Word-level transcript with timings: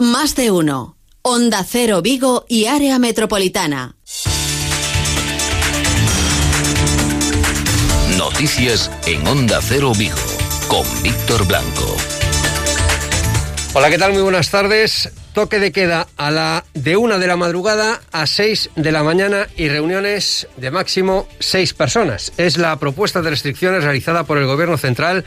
Más 0.00 0.36
de 0.36 0.52
uno. 0.52 0.96
Onda 1.22 1.64
Cero 1.68 2.02
Vigo 2.02 2.44
y 2.48 2.66
área 2.66 3.00
metropolitana. 3.00 3.96
Noticias 8.16 8.92
en 9.06 9.26
Onda 9.26 9.58
Cero 9.60 9.90
Vigo 9.98 10.14
con 10.68 10.84
Víctor 11.02 11.44
Blanco. 11.48 11.96
Hola, 13.74 13.90
¿qué 13.90 13.98
tal? 13.98 14.12
Muy 14.12 14.22
buenas 14.22 14.50
tardes. 14.50 15.10
Toque 15.34 15.58
de 15.58 15.72
queda 15.72 16.06
a 16.16 16.30
la 16.30 16.64
de 16.74 16.96
una 16.96 17.18
de 17.18 17.26
la 17.26 17.36
madrugada 17.36 18.00
a 18.12 18.28
seis 18.28 18.70
de 18.76 18.92
la 18.92 19.02
mañana 19.02 19.48
y 19.56 19.68
reuniones 19.68 20.46
de 20.56 20.70
máximo 20.70 21.26
seis 21.40 21.74
personas. 21.74 22.32
Es 22.36 22.56
la 22.56 22.76
propuesta 22.76 23.20
de 23.20 23.30
restricciones 23.30 23.82
realizada 23.82 24.22
por 24.22 24.38
el 24.38 24.46
Gobierno 24.46 24.78
Central 24.78 25.24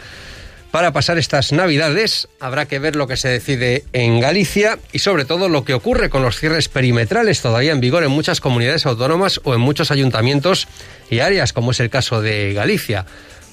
para 0.72 0.94
pasar 0.94 1.18
estas 1.18 1.52
Navidades. 1.52 2.30
Habrá 2.40 2.66
que 2.66 2.80
ver 2.80 2.96
lo 2.96 3.08
que 3.08 3.18
se 3.18 3.28
decide 3.28 3.84
en 3.94 4.20
Galicia 4.20 4.80
y 4.92 5.00
sobre 5.00 5.26
todo 5.26 5.50
lo 5.50 5.66
que 5.66 5.74
ocurre 5.74 6.10
con 6.10 6.24
los 6.24 6.40
cierres 6.40 6.70
perimetrales 6.70 7.42
todavía 7.42 7.74
en 7.74 7.82
vigor 7.82 8.04
en 8.04 8.12
muchas 8.12 8.40
comunidades 8.40 8.86
autónomas 8.86 9.42
o 9.44 9.54
en 9.54 9.60
muchos 9.60 9.92
ayuntamientos 9.92 10.68
y 11.10 11.20
áreas, 11.20 11.54
como 11.54 11.72
es 11.72 11.80
el 11.82 11.90
caso 11.90 12.22
de 12.22 12.54
Galicia. 12.54 13.06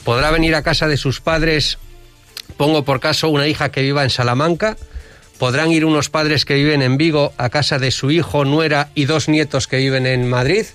Podrá 0.05 0.31
venir 0.31 0.55
a 0.55 0.63
casa 0.63 0.87
de 0.87 0.97
sus 0.97 1.21
padres, 1.21 1.79
pongo 2.57 2.85
por 2.85 3.01
caso 3.01 3.29
una 3.29 3.49
hija 3.49 3.71
que 3.71 3.83
viva 3.83 4.05
en 4.05 4.11
Salamanca, 4.11 4.77
podrán 5.39 5.73
ir 5.73 5.85
unos 5.85 6.09
padres 6.09 6.45
que 6.45 6.55
viven 6.55 6.83
en 6.83 6.97
Vigo 6.97 7.33
a 7.37 7.51
casa 7.51 7.79
de 7.79 7.91
su 7.91 8.11
hijo, 8.11 8.45
nuera 8.45 8.91
y 8.95 9.05
dos 9.05 9.29
nietos 9.29 9.67
que 9.67 9.77
viven 9.79 10.07
en 10.07 10.29
Madrid. 10.29 10.67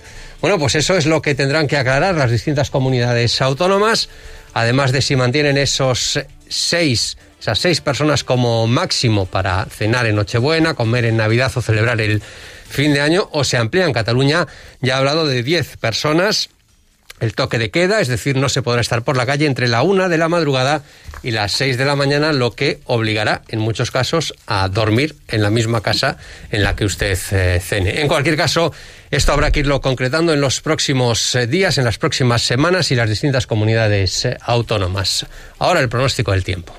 Bueno, 0.42 0.60
pues 0.60 0.76
eso 0.76 0.98
es 0.98 1.06
lo 1.06 1.22
que 1.22 1.36
tendrán 1.36 1.68
que 1.68 1.78
aclarar 1.78 2.16
las 2.16 2.32
distintas 2.32 2.70
comunidades 2.70 3.42
autónomas 3.42 4.10
además 4.54 4.92
de 4.92 5.02
si 5.02 5.16
mantienen 5.16 5.58
esos 5.58 6.20
seis, 6.48 7.18
esas 7.40 7.60
seis 7.60 7.82
personas 7.82 8.24
como 8.24 8.68
máximo 8.68 9.26
para 9.26 9.66
cenar 9.66 10.06
en 10.06 10.16
Nochebuena, 10.16 10.74
comer 10.74 11.06
en 11.06 11.18
Navidad 11.18 11.52
o 11.56 11.62
celebrar 11.62 12.00
el 12.02 12.22
fin 12.70 12.94
de 12.94 13.02
año, 13.02 13.30
o 13.32 13.44
se 13.44 13.58
amplía 13.58 13.86
en 13.86 13.94
Cataluña, 13.94 14.48
ya 14.82 14.96
ha 14.96 14.98
hablado 15.00 15.28
de 15.28 15.44
diez 15.44 15.78
personas 15.78 16.50
el 17.20 17.34
toque 17.36 17.58
de 17.58 17.72
queda, 17.72 18.02
es 18.02 18.08
decir, 18.08 18.36
no 18.36 18.50
se 18.50 18.62
podrá 18.62 18.82
estar 18.82 19.04
por 19.04 19.18
la 19.18 19.26
calle 19.26 19.46
entre 19.46 19.68
la 19.68 19.82
una 19.82 20.10
de 20.10 20.18
la 20.18 20.30
madrugada 20.30 20.84
y 21.22 21.32
las 21.32 21.54
seis 21.54 21.78
de 21.78 21.86
la 21.86 21.96
mañana, 21.96 22.34
lo 22.34 22.52
que 22.52 22.80
obligará 22.86 23.44
en 23.48 23.60
muchos 23.60 23.92
casos 23.92 24.34
a 24.46 24.68
dormir 24.68 25.16
en 25.28 25.42
la 25.42 25.50
misma 25.50 25.82
casa 25.82 26.18
en 26.52 26.64
la 26.64 26.76
que 26.76 26.86
usted 26.86 27.18
eh, 27.32 27.60
cene. 27.62 28.02
En 28.02 28.08
cualquier 28.08 28.36
caso, 28.36 28.74
esto 29.10 29.32
habrá 29.32 29.52
que 29.52 29.62
irlo 29.62 29.80
concretando 29.80 30.34
en 30.34 30.42
los 30.42 30.62
próximos 30.62 31.36
eh, 31.36 31.48
días, 31.48 31.78
en 31.78 31.86
las 31.86 31.98
próximas 31.98 32.42
semanas 32.42 32.92
y 32.92 32.96
las 32.96 33.10
distintas 33.10 33.48
comunidades 33.48 34.26
eh, 34.26 34.38
autónomas. 34.42 35.26
Ahora 35.60 35.80
el 35.80 35.90
pronóstico 35.90 36.32
del 36.32 36.44
tiempo. 36.44 36.74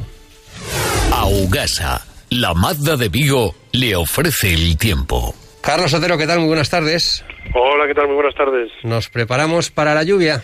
Augasa, 1.10 2.04
la 2.30 2.54
Mazda 2.54 2.96
de 2.96 3.08
Vigo, 3.08 3.54
le 3.72 3.96
ofrece 3.96 4.52
el 4.52 4.76
tiempo. 4.76 5.34
Carlos 5.64 5.94
Otero, 5.94 6.18
¿qué 6.18 6.26
tal? 6.26 6.40
Muy 6.40 6.48
buenas 6.48 6.68
tardes. 6.68 7.24
Hola, 7.54 7.86
¿qué 7.86 7.94
tal? 7.94 8.06
Muy 8.06 8.16
buenas 8.16 8.34
tardes. 8.34 8.70
¿Nos 8.82 9.08
preparamos 9.08 9.70
para 9.70 9.94
la 9.94 10.02
lluvia? 10.02 10.42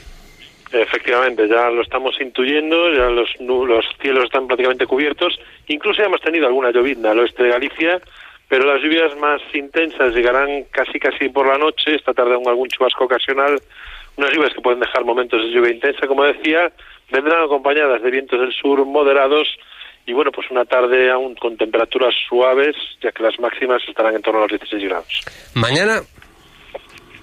Efectivamente, 0.72 1.46
ya 1.46 1.68
lo 1.68 1.82
estamos 1.82 2.18
intuyendo, 2.22 2.90
ya 2.94 3.10
los, 3.10 3.28
los 3.38 3.84
cielos 4.00 4.24
están 4.24 4.46
prácticamente 4.46 4.86
cubiertos. 4.86 5.38
Incluso 5.66 6.00
ya 6.00 6.06
hemos 6.06 6.22
tenido 6.22 6.46
alguna 6.46 6.70
llovizna 6.70 7.10
al 7.10 7.18
oeste 7.18 7.42
de 7.42 7.50
Galicia, 7.50 8.00
pero 8.48 8.64
las 8.64 8.82
lluvias 8.82 9.14
más 9.18 9.42
intensas 9.52 10.14
llegarán 10.14 10.64
casi 10.70 10.98
casi 10.98 11.28
por 11.28 11.46
la 11.46 11.58
noche, 11.58 11.96
esta 11.96 12.14
tarde 12.14 12.34
aún 12.34 12.48
algún 12.48 12.68
chubasco 12.68 13.04
ocasional, 13.04 13.60
unas 14.16 14.32
lluvias 14.32 14.54
que 14.54 14.62
pueden 14.62 14.80
dejar 14.80 15.04
momentos 15.04 15.42
de 15.42 15.50
lluvia 15.50 15.72
intensa, 15.72 16.06
como 16.06 16.24
decía, 16.24 16.72
vendrán 17.12 17.44
acompañadas 17.44 18.00
de 18.02 18.10
vientos 18.10 18.40
del 18.40 18.54
sur 18.54 18.86
moderados 18.86 19.48
y 20.06 20.12
bueno, 20.12 20.32
pues 20.32 20.50
una 20.50 20.64
tarde 20.64 21.10
aún 21.10 21.34
con 21.34 21.56
temperaturas 21.56 22.14
suaves, 22.28 22.74
ya 23.00 23.12
que 23.12 23.22
las 23.22 23.38
máximas 23.38 23.82
estarán 23.88 24.16
en 24.16 24.22
torno 24.22 24.40
a 24.40 24.42
los 24.42 24.50
16 24.50 24.84
grados. 24.84 25.20
Mañana. 25.54 26.00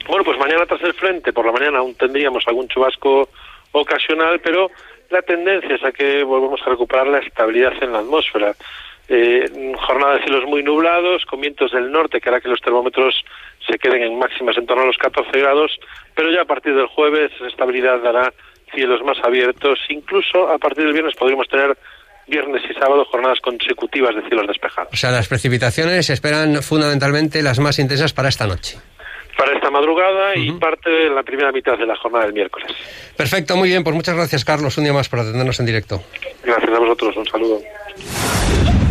Bueno, 0.08 0.24
pues 0.24 0.38
mañana 0.38 0.66
tras 0.66 0.82
el 0.84 0.94
frente, 0.94 1.34
por 1.34 1.46
la 1.46 1.52
mañana 1.52 1.80
aún 1.80 1.96
tendríamos 1.96 2.48
algún 2.48 2.68
chubasco 2.70 3.30
ocasional, 3.74 4.40
pero 4.40 4.72
la 5.10 5.22
tendencia 5.22 5.76
es 5.76 5.84
a 5.84 5.92
que 5.92 6.24
volvamos 6.24 6.62
a 6.66 6.70
recuperar 6.70 7.08
la 7.08 7.20
estabilidad 7.20 7.74
en 7.82 7.92
la 7.92 8.00
atmósfera. 8.00 8.56
Eh, 9.10 9.74
jornada 9.86 10.16
de 10.16 10.24
cielos 10.24 10.44
muy 10.46 10.64
nublados, 10.64 11.26
con 11.26 11.40
vientos 11.40 11.72
del 11.72 11.90
norte 11.92 12.20
que 12.20 12.28
hará 12.28 12.42
que 12.42 12.50
los 12.50 12.60
termómetros 12.60 13.24
se 13.66 13.80
queden 13.80 14.04
en 14.04 14.20
máximas 14.20 14.58
en 14.58 14.66
torno 14.66 14.84
a 14.84 14.88
los 14.88 14.98
14 14.98 15.32
grados, 15.40 15.80
pero 16.14 16.30
ya 16.30 16.42
a 16.42 16.46
partir 16.46 16.76
del 16.76 16.88
jueves 16.88 17.32
esa 17.36 17.48
estabilidad 17.48 18.02
dará 18.02 18.34
cielos 18.74 19.02
más 19.04 19.18
abiertos, 19.24 19.80
incluso 19.88 20.50
a 20.50 20.58
partir 20.58 20.84
del 20.84 20.94
viernes 20.94 21.16
podríamos 21.16 21.48
tener 21.48 21.78
viernes 22.28 22.62
y 22.70 22.74
sábado 22.74 23.06
jornadas 23.06 23.40
consecutivas 23.42 24.16
de 24.16 24.22
cielos 24.28 24.48
despejados. 24.48 24.94
O 24.94 24.98
sea, 24.98 25.12
las 25.12 25.28
precipitaciones 25.28 26.06
se 26.06 26.14
esperan 26.14 26.62
fundamentalmente 26.62 27.42
las 27.42 27.60
más 27.60 27.80
intensas 27.80 28.14
para 28.14 28.30
esta 28.30 28.48
noche. 28.48 28.78
Para 29.38 29.54
esta 29.54 29.70
madrugada 29.70 30.36
y 30.36 30.52
parte 30.54 30.90
de 30.90 31.10
la 31.12 31.22
primera 31.22 31.52
mitad 31.52 31.78
de 31.78 31.86
la 31.86 31.96
jornada 31.96 32.26
del 32.26 32.34
miércoles. 32.34 32.72
Perfecto, 33.16 33.56
muy 33.56 33.70
bien. 33.70 33.84
Pues 33.84 33.96
muchas 33.96 34.16
gracias, 34.16 34.44
Carlos, 34.44 34.78
un 34.78 34.86
día 34.86 34.94
más 34.94 35.10
por 35.10 35.20
atendernos 35.20 35.60
en 35.60 35.66
directo. 35.68 36.02
Gracias 36.44 36.72
a 36.74 36.80
vosotros, 36.80 37.16
un 37.18 37.26
saludo. 37.28 37.62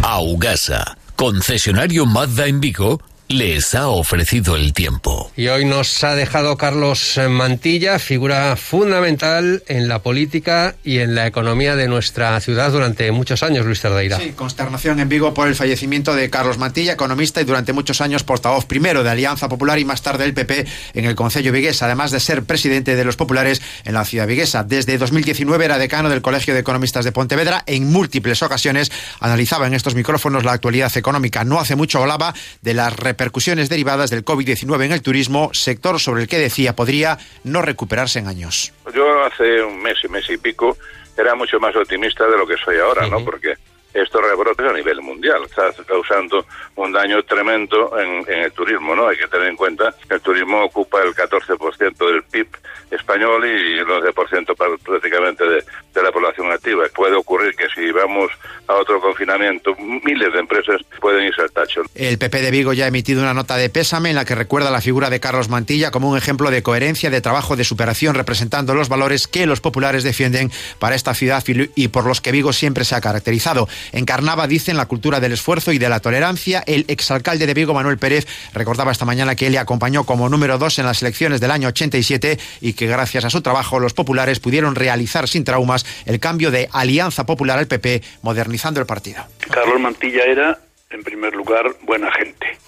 Augasa, 0.04 0.96
concesionario 1.16 2.06
Mazda 2.06 2.46
en 2.46 2.60
Vigo 2.60 3.00
les 3.28 3.74
ha 3.74 3.88
ofrecido 3.88 4.56
el 4.56 4.72
tiempo. 4.72 5.30
Y 5.36 5.48
hoy 5.48 5.64
nos 5.64 6.04
ha 6.04 6.14
dejado 6.14 6.56
Carlos 6.56 7.18
Mantilla, 7.28 7.98
figura 7.98 8.54
fundamental 8.56 9.62
en 9.66 9.88
la 9.88 10.00
política 10.02 10.76
y 10.84 10.98
en 10.98 11.14
la 11.14 11.26
economía 11.26 11.76
de 11.76 11.88
nuestra 11.88 12.38
ciudad 12.40 12.70
durante 12.70 13.10
muchos 13.10 13.42
años, 13.42 13.66
Luis 13.66 13.80
Cerdeira. 13.80 14.18
Sí, 14.18 14.32
consternación 14.36 15.00
en 15.00 15.08
Vigo 15.08 15.34
por 15.34 15.48
el 15.48 15.54
fallecimiento 15.54 16.14
de 16.14 16.30
Carlos 16.30 16.58
Mantilla, 16.58 16.92
economista 16.92 17.40
y 17.40 17.44
durante 17.44 17.72
muchos 17.72 18.00
años 18.00 18.22
portavoz 18.22 18.64
primero 18.64 19.02
de 19.02 19.10
Alianza 19.10 19.48
Popular 19.48 19.78
y 19.78 19.84
más 19.84 20.02
tarde 20.02 20.24
del 20.24 20.34
PP 20.34 20.66
en 20.94 21.04
el 21.04 21.14
Concello 21.14 21.52
Vigués, 21.52 21.82
además 21.82 22.10
de 22.10 22.20
ser 22.20 22.44
presidente 22.44 22.94
de 22.94 23.04
los 23.04 23.16
populares 23.16 23.60
en 23.84 23.94
la 23.94 24.04
ciudad 24.04 24.26
viguesa. 24.26 24.62
Desde 24.62 24.98
2019 24.98 25.64
era 25.64 25.78
decano 25.78 26.08
del 26.08 26.22
Colegio 26.22 26.54
de 26.54 26.60
Economistas 26.60 27.04
de 27.04 27.12
Pontevedra. 27.12 27.64
En 27.66 27.90
múltiples 27.90 28.42
ocasiones 28.42 28.92
analizaba 29.20 29.66
en 29.66 29.74
estos 29.74 29.94
micrófonos 29.94 30.44
la 30.44 30.52
actualidad 30.52 30.96
económica. 30.96 31.44
No 31.44 31.58
hace 31.58 31.76
mucho 31.76 32.00
hablaba 32.00 32.34
de 32.62 32.74
las 32.74 32.94
repercusiones 33.16 33.70
derivadas 33.70 34.10
del 34.10 34.26
COVID-19 34.26 34.84
en 34.84 34.92
el 34.92 35.00
turismo, 35.00 35.48
sector 35.54 35.98
sobre 35.98 36.20
el 36.20 36.28
que 36.28 36.38
decía 36.38 36.76
podría 36.76 37.16
no 37.44 37.62
recuperarse 37.62 38.18
en 38.18 38.26
años. 38.26 38.74
Yo 38.94 39.24
hace 39.24 39.62
un 39.62 39.82
mes 39.82 39.96
y 40.04 40.08
mes 40.08 40.28
y 40.28 40.36
pico 40.36 40.76
era 41.16 41.34
mucho 41.34 41.58
más 41.58 41.74
optimista 41.74 42.26
de 42.26 42.36
lo 42.36 42.46
que 42.46 42.56
soy 42.62 42.76
ahora, 42.76 43.08
¿no? 43.08 43.24
Porque 43.24 43.54
estos 44.02 44.22
rebrotes 44.22 44.66
a 44.66 44.72
nivel 44.72 45.00
mundial 45.00 45.42
está 45.44 45.70
causando 45.84 46.44
un 46.76 46.92
daño 46.92 47.22
tremendo 47.22 47.98
en, 47.98 48.24
el 48.28 48.52
turismo, 48.52 48.94
¿no? 48.94 49.08
Hay 49.08 49.16
que 49.16 49.26
tener 49.28 49.48
en 49.48 49.56
cuenta 49.56 49.94
que 50.06 50.14
el 50.14 50.20
turismo 50.20 50.64
ocupa 50.64 51.02
el 51.02 51.14
14% 51.14 51.96
del 51.96 52.22
PIB 52.24 52.48
español 52.90 53.44
y 53.46 53.78
el 53.78 53.86
11% 53.86 54.78
prácticamente 54.84 55.44
de, 55.44 55.64
de, 55.94 56.02
la 56.02 56.12
población 56.12 56.52
activa. 56.52 56.84
Puede 56.94 57.16
ocurrir 57.16 57.54
que 57.56 57.66
si 57.74 57.90
vamos 57.90 58.30
a 58.68 58.74
otro 58.74 59.00
confinamiento, 59.00 59.74
miles 59.76 60.32
de 60.32 60.38
empresas 60.38 60.80
pueden 61.00 61.24
irse 61.24 61.42
al 61.42 61.50
tacho. 61.50 61.82
El 61.94 62.18
PP 62.18 62.42
de 62.42 62.50
Vigo 62.50 62.72
ya 62.72 62.84
ha 62.84 62.88
emitido 62.88 63.22
una 63.22 63.34
nota 63.34 63.56
de 63.56 63.70
pésame 63.70 64.10
en 64.10 64.16
la 64.16 64.24
que 64.24 64.34
recuerda 64.34 64.70
la 64.70 64.80
figura 64.80 65.10
de 65.10 65.20
Carlos 65.20 65.48
Mantilla 65.48 65.90
como 65.90 66.10
un 66.10 66.18
ejemplo 66.18 66.50
de 66.50 66.62
coherencia, 66.62 67.10
de 67.10 67.20
trabajo, 67.20 67.56
de 67.56 67.64
superación, 67.64 68.14
representando 68.14 68.74
los 68.74 68.88
valores 68.88 69.26
que 69.26 69.46
los 69.46 69.60
populares 69.60 70.04
defienden 70.04 70.50
para 70.78 70.94
esta 70.94 71.14
ciudad 71.14 71.42
y 71.46 71.88
por 71.88 72.06
los 72.06 72.20
que 72.20 72.32
Vigo 72.32 72.52
siempre 72.52 72.84
se 72.84 72.94
ha 72.94 73.00
caracterizado. 73.00 73.68
Encarnaba, 73.92 74.46
dicen, 74.46 74.76
la 74.76 74.86
cultura 74.86 75.20
del 75.20 75.32
esfuerzo 75.32 75.72
y 75.72 75.78
de 75.78 75.88
la 75.88 76.00
tolerancia. 76.00 76.62
El 76.66 76.84
exalcalde 76.88 77.46
de 77.46 77.54
Vigo, 77.54 77.74
Manuel 77.74 77.98
Pérez, 77.98 78.26
recordaba 78.52 78.92
esta 78.92 79.04
mañana 79.04 79.34
que 79.34 79.46
él 79.46 79.52
le 79.52 79.58
acompañó 79.58 80.04
como 80.04 80.28
número 80.28 80.58
dos 80.58 80.78
en 80.78 80.86
las 80.86 81.02
elecciones 81.02 81.40
del 81.40 81.50
año 81.50 81.68
87 81.68 82.38
y 82.60 82.72
que 82.72 82.86
gracias 82.86 83.24
a 83.24 83.30
su 83.30 83.40
trabajo 83.40 83.78
los 83.80 83.94
populares 83.94 84.40
pudieron 84.40 84.74
realizar 84.74 85.28
sin 85.28 85.44
traumas 85.44 85.86
el 86.06 86.20
cambio 86.20 86.50
de 86.50 86.68
Alianza 86.72 87.26
Popular 87.26 87.58
al 87.58 87.66
PP, 87.66 88.02
modernizando 88.22 88.80
el 88.80 88.86
partido. 88.86 89.24
Carlos 89.50 89.80
Mantilla 89.80 90.24
era, 90.24 90.58
en 90.90 91.02
primer 91.02 91.34
lugar, 91.34 91.76
buena 91.82 92.10
gente. 92.12 92.58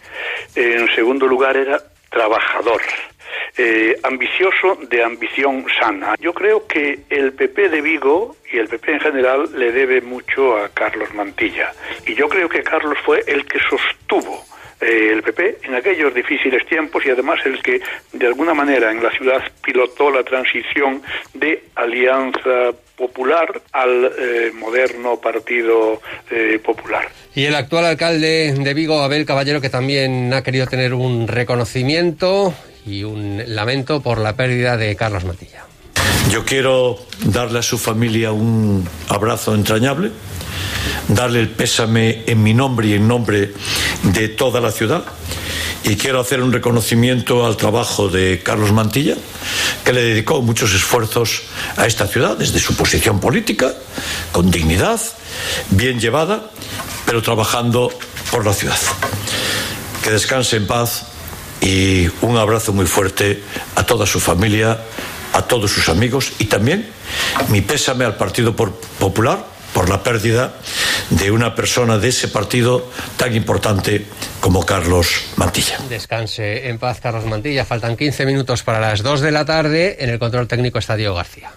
En 0.55 0.89
segundo 0.95 1.27
lugar, 1.27 1.57
era 1.57 1.83
trabajador. 2.11 2.81
Eh, 3.61 3.99
ambicioso 4.05 4.79
de 4.89 5.03
ambición 5.03 5.67
sana. 5.81 6.15
Yo 6.21 6.33
creo 6.33 6.65
que 6.69 7.01
el 7.11 7.33
PP 7.33 7.71
de 7.71 7.81
Vigo 7.81 8.37
y 8.53 8.59
el 8.59 8.69
PP 8.69 8.93
en 8.93 9.01
general 9.01 9.49
le 9.53 9.73
debe 9.73 10.01
mucho 10.01 10.57
a 10.57 10.69
Carlos 10.69 11.13
Mantilla. 11.13 11.73
Y 12.07 12.15
yo 12.15 12.29
creo 12.29 12.49
que 12.49 12.63
Carlos 12.63 12.97
fue 13.05 13.25
el 13.27 13.45
que 13.47 13.59
sostuvo 13.69 14.45
eh, 14.81 15.11
el 15.13 15.25
PP 15.25 15.59
en 15.65 15.75
aquellos 15.75 16.15
difíciles 16.15 16.65
tiempos 16.69 17.05
y 17.05 17.11
además 17.11 17.41
el 17.47 17.61
que 17.61 17.81
de 18.13 18.27
alguna 18.29 18.55
manera 18.55 18.93
en 18.93 19.03
la 19.03 19.11
ciudad 19.11 19.43
pilotó 19.61 20.13
la 20.13 20.23
transición 20.23 21.03
de 21.35 21.65
Alianza 21.75 22.71
Popular 22.97 23.61
al 23.73 24.13
eh, 24.21 24.53
moderno 24.55 25.21
Partido 25.21 26.01
Popular. 26.65 27.09
Y 27.35 27.47
el 27.47 27.57
actual 27.57 27.87
alcalde 27.87 28.55
de 28.57 28.75
Vigo, 28.75 29.01
Abel 29.01 29.27
Caballero, 29.27 29.61
que 29.61 29.69
también 29.69 30.33
ha 30.33 30.45
querido 30.45 30.67
tener 30.69 30.95
un 30.95 31.27
reconocimiento 31.27 32.55
y 32.89 33.05
un 33.05 33.43
lamento 33.47 34.01
por 34.01 34.19
la 34.19 34.37
pérdida 34.37 34.77
de 34.77 34.97
Carlos 34.97 35.25
Matilla. 35.25 35.65
Yo 36.31 36.45
quiero 36.45 36.99
darle 37.25 37.61
a 37.61 37.63
su 37.63 37.79
familia 37.79 38.33
un 38.33 38.89
abrazo 39.09 39.55
entrañable 39.55 40.11
darle 41.09 41.41
el 41.41 41.49
pésame 41.49 42.25
en 42.27 42.43
mi 42.43 42.55
nombre 42.55 42.89
y 42.89 42.95
en 42.95 43.09
nombre 43.09 43.53
de 44.03 44.29
toda 44.29 44.61
la 44.61 44.71
ciudad. 44.71 45.05
Y 45.85 45.97
quiero 45.97 46.21
hacer 46.21 46.43
un 46.43 46.53
reconocimiento 46.53 47.47
al 47.47 47.57
trabajo 47.57 48.09
de 48.09 48.43
Carlos 48.43 48.73
Mantilla, 48.73 49.17
que 49.85 49.93
le 49.93 50.03
dedicó 50.03 50.43
muchos 50.43 50.75
esfuerzos 50.75 51.43
a 51.77 51.87
esta 51.87 52.07
ciudad 52.07 52.37
desde 52.37 52.59
su 52.59 52.75
posición 52.77 53.21
política, 53.21 53.73
con 54.33 54.51
dignidad, 54.51 55.01
bien 55.71 55.99
llevada, 55.99 56.51
pero 57.07 57.23
trabajando 57.23 57.91
por 58.31 58.45
la 58.45 58.53
ciudad. 58.53 58.79
Que 60.03 60.11
descanse 60.11 60.57
en 60.57 60.67
paz 60.67 61.07
y 61.61 62.09
un 62.23 62.37
abrazo 62.37 62.73
muy 62.73 62.87
fuerte 62.87 63.43
a 63.75 63.85
toda 63.85 64.07
su 64.07 64.21
familia, 64.21 64.79
a 65.33 65.43
todos 65.43 65.71
sus 65.71 65.89
amigos 65.89 66.33
y 66.39 66.47
también 66.47 66.89
mi 67.49 67.61
pésame 67.61 68.05
al 68.05 68.17
Partido 68.17 68.55
Popular 68.55 69.45
por 69.73 69.89
la 69.89 70.03
pérdida 70.03 70.55
de 71.11 71.31
una 71.31 71.55
persona 71.55 71.99
de 71.99 72.09
ese 72.09 72.29
partido 72.29 72.91
tan 73.17 73.35
importante 73.35 74.07
como 74.41 74.65
Carlos 74.65 75.27
Mantilla. 75.37 75.79
Descanse 75.89 76.69
en 76.69 76.79
paz, 76.79 77.01
Carlos 77.01 77.27
Mantilla. 77.27 77.65
Faltan 77.65 77.97
15 77.97 78.27
minutos 78.27 78.63
para 78.63 78.81
las 78.81 79.03
2 79.03 79.21
de 79.21 79.31
la 79.31 79.45
tarde. 79.45 79.97
En 80.01 80.11
el 80.11 80.19
control 80.19 80.49
técnico 80.49 80.79
está 80.79 80.97
Diego 80.97 81.15
García. 81.15 81.51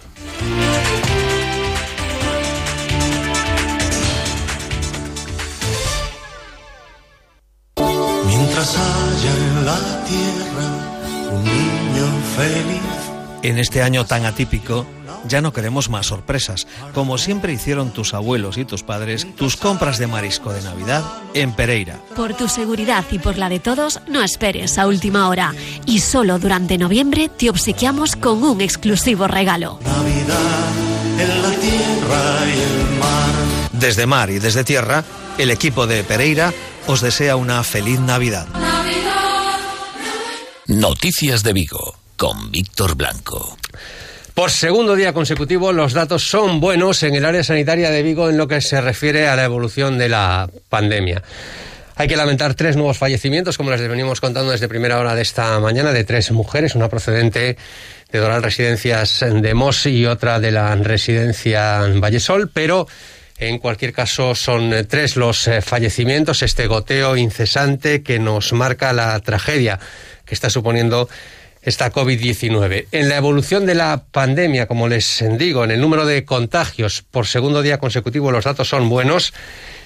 En 13.42 13.58
este 13.58 13.82
año 13.82 14.06
tan 14.06 14.24
atípico, 14.24 14.86
ya 15.26 15.40
no 15.40 15.52
queremos 15.52 15.88
más 15.88 16.06
sorpresas. 16.06 16.68
Como 16.94 17.18
siempre 17.18 17.52
hicieron 17.52 17.90
tus 17.90 18.14
abuelos 18.14 18.56
y 18.56 18.64
tus 18.64 18.84
padres, 18.84 19.26
tus 19.36 19.56
compras 19.56 19.98
de 19.98 20.06
marisco 20.06 20.52
de 20.52 20.62
Navidad 20.62 21.02
en 21.34 21.52
Pereira. 21.52 22.00
Por 22.14 22.34
tu 22.34 22.48
seguridad 22.48 23.04
y 23.10 23.18
por 23.18 23.38
la 23.38 23.48
de 23.48 23.58
todos, 23.58 24.00
no 24.08 24.22
esperes 24.22 24.78
a 24.78 24.86
última 24.86 25.28
hora. 25.28 25.54
Y 25.86 25.98
solo 25.98 26.38
durante 26.38 26.78
noviembre 26.78 27.28
te 27.28 27.50
obsequiamos 27.50 28.14
con 28.14 28.44
un 28.44 28.60
exclusivo 28.60 29.26
regalo. 29.26 29.80
Navidad 29.84 30.72
en 31.18 31.42
la 31.42 31.50
tierra 31.50 32.46
y 32.46 32.60
el 32.60 32.98
mar. 32.98 33.70
Desde 33.72 34.06
mar 34.06 34.30
y 34.30 34.38
desde 34.38 34.62
tierra, 34.62 35.04
el 35.38 35.50
equipo 35.50 35.88
de 35.88 36.04
Pereira 36.04 36.52
os 36.86 37.00
desea 37.00 37.34
una 37.34 37.64
feliz 37.64 37.98
Navidad. 37.98 38.46
Noticias 40.68 41.42
de 41.42 41.52
Vigo 41.52 42.01
con 42.22 42.52
Víctor 42.52 42.94
Blanco. 42.94 43.58
Por 44.32 44.52
segundo 44.52 44.94
día 44.94 45.12
consecutivo, 45.12 45.72
los 45.72 45.92
datos 45.92 46.22
son 46.22 46.60
buenos 46.60 47.02
en 47.02 47.16
el 47.16 47.24
área 47.24 47.42
sanitaria 47.42 47.90
de 47.90 48.04
Vigo 48.04 48.30
en 48.30 48.38
lo 48.38 48.46
que 48.46 48.60
se 48.60 48.80
refiere 48.80 49.26
a 49.26 49.34
la 49.34 49.42
evolución 49.42 49.98
de 49.98 50.08
la 50.08 50.48
pandemia. 50.68 51.20
Hay 51.96 52.06
que 52.06 52.14
lamentar 52.14 52.54
tres 52.54 52.76
nuevos 52.76 52.96
fallecimientos, 52.96 53.56
como 53.56 53.72
les 53.72 53.80
venimos 53.88 54.20
contando 54.20 54.52
desde 54.52 54.68
primera 54.68 55.00
hora 55.00 55.16
de 55.16 55.22
esta 55.22 55.58
mañana, 55.58 55.90
de 55.90 56.04
tres 56.04 56.30
mujeres, 56.30 56.76
una 56.76 56.88
procedente 56.88 57.56
de 58.12 58.18
Doral 58.20 58.44
Residencias 58.44 59.24
de 59.28 59.54
Mos 59.54 59.84
y 59.86 60.06
otra 60.06 60.38
de 60.38 60.52
la 60.52 60.76
residencia 60.76 61.80
Vallesol, 61.96 62.48
pero 62.54 62.86
en 63.38 63.58
cualquier 63.58 63.92
caso, 63.92 64.36
son 64.36 64.72
tres 64.88 65.16
los 65.16 65.48
eh, 65.48 65.60
fallecimientos, 65.60 66.44
este 66.44 66.68
goteo 66.68 67.16
incesante 67.16 68.04
que 68.04 68.20
nos 68.20 68.52
marca 68.52 68.92
la 68.92 69.18
tragedia 69.18 69.80
que 70.24 70.34
está 70.34 70.50
suponiendo 70.50 71.08
esta 71.62 71.92
COVID-19. 71.92 72.86
En 72.92 73.08
la 73.08 73.16
evolución 73.16 73.66
de 73.66 73.74
la 73.74 74.04
pandemia, 74.10 74.66
como 74.66 74.88
les 74.88 75.24
digo, 75.38 75.64
en 75.64 75.70
el 75.70 75.80
número 75.80 76.04
de 76.06 76.24
contagios 76.24 77.04
por 77.08 77.26
segundo 77.26 77.62
día 77.62 77.78
consecutivo 77.78 78.32
los 78.32 78.44
datos 78.44 78.68
son 78.68 78.88
buenos. 78.88 79.32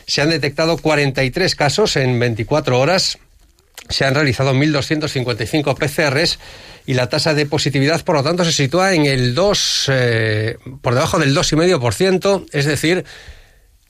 Se 0.06 0.22
han 0.22 0.30
detectado 0.30 0.78
43 0.78 1.54
casos 1.54 1.96
en 1.96 2.18
24 2.18 2.80
horas. 2.80 3.18
Se 3.88 4.04
han 4.04 4.14
realizado 4.14 4.54
1.255 4.54 5.76
PCRs 5.76 6.38
y 6.86 6.94
la 6.94 7.08
tasa 7.08 7.34
de 7.34 7.46
positividad, 7.46 8.02
por 8.04 8.16
lo 8.16 8.22
tanto, 8.22 8.44
se 8.44 8.52
sitúa 8.52 8.94
en 8.94 9.06
el 9.06 9.34
2, 9.34 9.86
eh, 9.88 10.56
por 10.80 10.94
debajo 10.94 11.18
del 11.18 11.34
2,5%, 11.34 12.46
es 12.52 12.64
decir, 12.64 13.04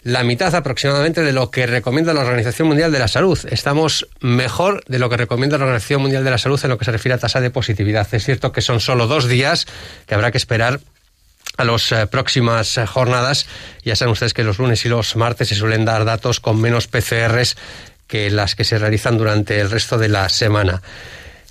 la 0.06 0.23
mitad 0.23 0.55
aproximadamente 0.55 1.25
de 1.25 1.32
lo 1.32 1.50
que 1.50 1.67
recomienda 1.67 2.14
la 2.14 2.20
Organización 2.20 2.69
Mundial 2.69 2.93
de 2.93 3.00
la 3.00 3.08
Salud. 3.08 3.41
Estamos 3.50 4.06
mejor 4.20 4.85
de 4.87 5.00
lo 5.00 5.11
que 5.11 5.17
recomienda 5.17 5.58
la 5.58 5.64
Organización 5.64 6.00
Mundial 6.00 6.23
de 6.23 6.31
la 6.31 6.38
Salud 6.38 6.61
en 6.62 6.70
lo 6.70 6.79
que 6.79 6.85
se 6.85 6.93
refiere 6.93 7.17
a 7.17 7.19
tasa 7.19 7.41
de 7.41 7.50
positividad. 7.50 8.06
Es 8.12 8.25
cierto 8.25 8.53
que 8.53 8.61
son 8.61 8.79
solo 8.79 9.08
dos 9.08 9.26
días 9.26 9.67
que 10.06 10.14
habrá 10.14 10.31
que 10.31 10.38
esperar 10.38 10.79
a 11.56 11.64
las 11.64 11.91
eh, 11.91 12.06
próximas 12.06 12.79
eh, 12.79 12.87
jornadas. 12.87 13.49
Ya 13.85 13.97
saben 13.97 14.12
ustedes 14.12 14.32
que 14.32 14.44
los 14.44 14.61
lunes 14.61 14.85
y 14.85 14.88
los 14.88 15.17
martes 15.17 15.49
se 15.49 15.56
suelen 15.56 15.85
dar 15.85 16.05
datos 16.05 16.38
con 16.38 16.61
menos 16.61 16.87
PCRs 16.87 17.56
que 18.06 18.31
las 18.31 18.55
que 18.55 18.62
se 18.62 18.79
realizan 18.79 19.19
durante 19.19 19.58
el 19.58 19.73
resto 19.73 19.99
de 19.99 20.08
la 20.08 20.29
semana. 20.29 20.82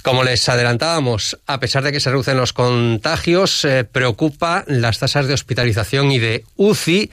Como 0.01 0.23
les 0.23 0.47
adelantábamos, 0.47 1.37
a 1.45 1.59
pesar 1.59 1.83
de 1.83 1.91
que 1.91 1.99
se 1.99 2.09
reducen 2.09 2.37
los 2.37 2.53
contagios, 2.53 3.65
eh, 3.65 3.83
preocupa 3.83 4.63
las 4.67 4.99
tasas 4.99 5.27
de 5.27 5.33
hospitalización 5.33 6.13
y 6.13 6.19
de 6.19 6.45
UCI 6.55 7.11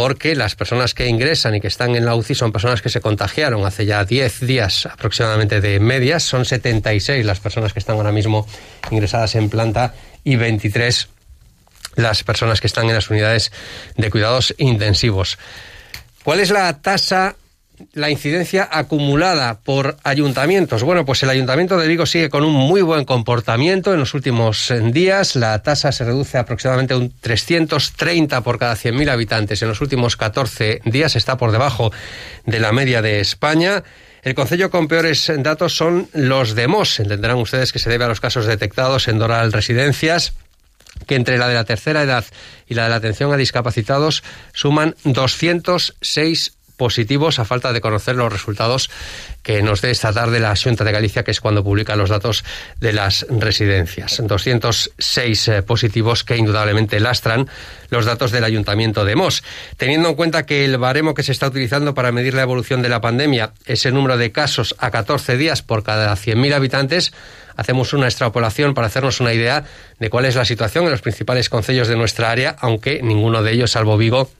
porque 0.00 0.34
las 0.34 0.54
personas 0.54 0.94
que 0.94 1.08
ingresan 1.08 1.56
y 1.56 1.60
que 1.60 1.66
están 1.66 1.94
en 1.94 2.06
la 2.06 2.14
UCI 2.14 2.34
son 2.34 2.52
personas 2.52 2.80
que 2.80 2.88
se 2.88 3.02
contagiaron 3.02 3.66
hace 3.66 3.84
ya 3.84 4.02
10 4.02 4.46
días 4.46 4.86
aproximadamente 4.86 5.60
de 5.60 5.78
medias. 5.78 6.22
Son 6.22 6.46
76 6.46 7.22
las 7.26 7.38
personas 7.38 7.74
que 7.74 7.80
están 7.80 7.96
ahora 7.96 8.10
mismo 8.10 8.46
ingresadas 8.90 9.34
en 9.34 9.50
planta 9.50 9.92
y 10.24 10.36
23 10.36 11.06
las 11.96 12.24
personas 12.24 12.62
que 12.62 12.66
están 12.66 12.88
en 12.88 12.94
las 12.94 13.10
unidades 13.10 13.52
de 13.98 14.10
cuidados 14.10 14.54
intensivos. 14.56 15.36
¿Cuál 16.24 16.40
es 16.40 16.48
la 16.48 16.80
tasa 16.80 17.36
la 17.92 18.10
incidencia 18.10 18.68
acumulada 18.70 19.60
por 19.60 19.96
ayuntamientos. 20.04 20.82
Bueno, 20.82 21.04
pues 21.04 21.22
el 21.22 21.30
ayuntamiento 21.30 21.76
de 21.78 21.88
Vigo 21.88 22.06
sigue 22.06 22.30
con 22.30 22.44
un 22.44 22.52
muy 22.52 22.82
buen 22.82 23.04
comportamiento 23.04 23.92
en 23.92 24.00
los 24.00 24.14
últimos 24.14 24.70
eh, 24.70 24.80
días. 24.80 25.36
La 25.36 25.62
tasa 25.62 25.92
se 25.92 26.04
reduce 26.04 26.38
aproximadamente 26.38 26.94
un 26.94 27.12
330 27.20 28.40
por 28.42 28.58
cada 28.58 28.74
100.000 28.74 29.10
habitantes. 29.10 29.62
En 29.62 29.68
los 29.68 29.80
últimos 29.80 30.16
14 30.16 30.82
días 30.84 31.16
está 31.16 31.36
por 31.36 31.52
debajo 31.52 31.90
de 32.46 32.60
la 32.60 32.72
media 32.72 33.02
de 33.02 33.20
España. 33.20 33.82
El 34.22 34.34
concello 34.34 34.70
con 34.70 34.86
peores 34.86 35.32
datos 35.38 35.74
son 35.74 36.08
los 36.12 36.54
de 36.54 36.68
Mos. 36.68 37.00
Entenderán 37.00 37.38
ustedes 37.38 37.72
que 37.72 37.78
se 37.78 37.88
debe 37.88 38.04
a 38.04 38.08
los 38.08 38.20
casos 38.20 38.46
detectados 38.46 39.08
en 39.08 39.18
Doral 39.18 39.52
Residencias 39.52 40.34
que 41.06 41.14
entre 41.14 41.38
la 41.38 41.48
de 41.48 41.54
la 41.54 41.64
tercera 41.64 42.02
edad 42.02 42.24
y 42.66 42.74
la 42.74 42.84
de 42.84 42.90
la 42.90 42.96
atención 42.96 43.32
a 43.32 43.36
discapacitados 43.36 44.22
suman 44.52 44.94
206 45.04 46.56
positivos 46.80 47.38
a 47.38 47.44
falta 47.44 47.74
de 47.74 47.82
conocer 47.82 48.16
los 48.16 48.32
resultados 48.32 48.88
que 49.42 49.60
nos 49.60 49.82
dé 49.82 49.90
esta 49.90 50.14
tarde 50.14 50.40
la 50.40 50.54
Junta 50.56 50.82
de 50.82 50.92
Galicia, 50.92 51.24
que 51.24 51.30
es 51.30 51.38
cuando 51.38 51.62
publica 51.62 51.94
los 51.94 52.08
datos 52.08 52.42
de 52.80 52.94
las 52.94 53.26
residencias. 53.28 54.22
206 54.24 55.48
eh, 55.48 55.62
positivos 55.62 56.24
que 56.24 56.38
indudablemente 56.38 56.98
lastran 56.98 57.50
los 57.90 58.06
datos 58.06 58.32
del 58.32 58.44
Ayuntamiento 58.44 59.04
de 59.04 59.14
Mos. 59.14 59.44
Teniendo 59.76 60.08
en 60.08 60.14
cuenta 60.14 60.46
que 60.46 60.64
el 60.64 60.78
baremo 60.78 61.12
que 61.12 61.22
se 61.22 61.32
está 61.32 61.48
utilizando 61.48 61.92
para 61.92 62.12
medir 62.12 62.32
la 62.32 62.40
evolución 62.40 62.80
de 62.80 62.88
la 62.88 63.02
pandemia 63.02 63.52
es 63.66 63.84
el 63.84 63.92
número 63.92 64.16
de 64.16 64.32
casos 64.32 64.74
a 64.78 64.90
14 64.90 65.36
días 65.36 65.60
por 65.60 65.82
cada 65.82 66.10
100.000 66.16 66.54
habitantes, 66.54 67.12
hacemos 67.56 67.92
una 67.92 68.06
extrapolación 68.06 68.72
para 68.72 68.86
hacernos 68.86 69.20
una 69.20 69.34
idea 69.34 69.64
de 69.98 70.08
cuál 70.08 70.24
es 70.24 70.34
la 70.34 70.46
situación 70.46 70.86
en 70.86 70.92
los 70.92 71.02
principales 71.02 71.50
concellos 71.50 71.88
de 71.88 71.96
nuestra 71.96 72.30
área, 72.30 72.56
aunque 72.58 73.02
ninguno 73.02 73.42
de 73.42 73.52
ellos, 73.52 73.72
salvo 73.72 73.98
Vigo, 73.98 74.30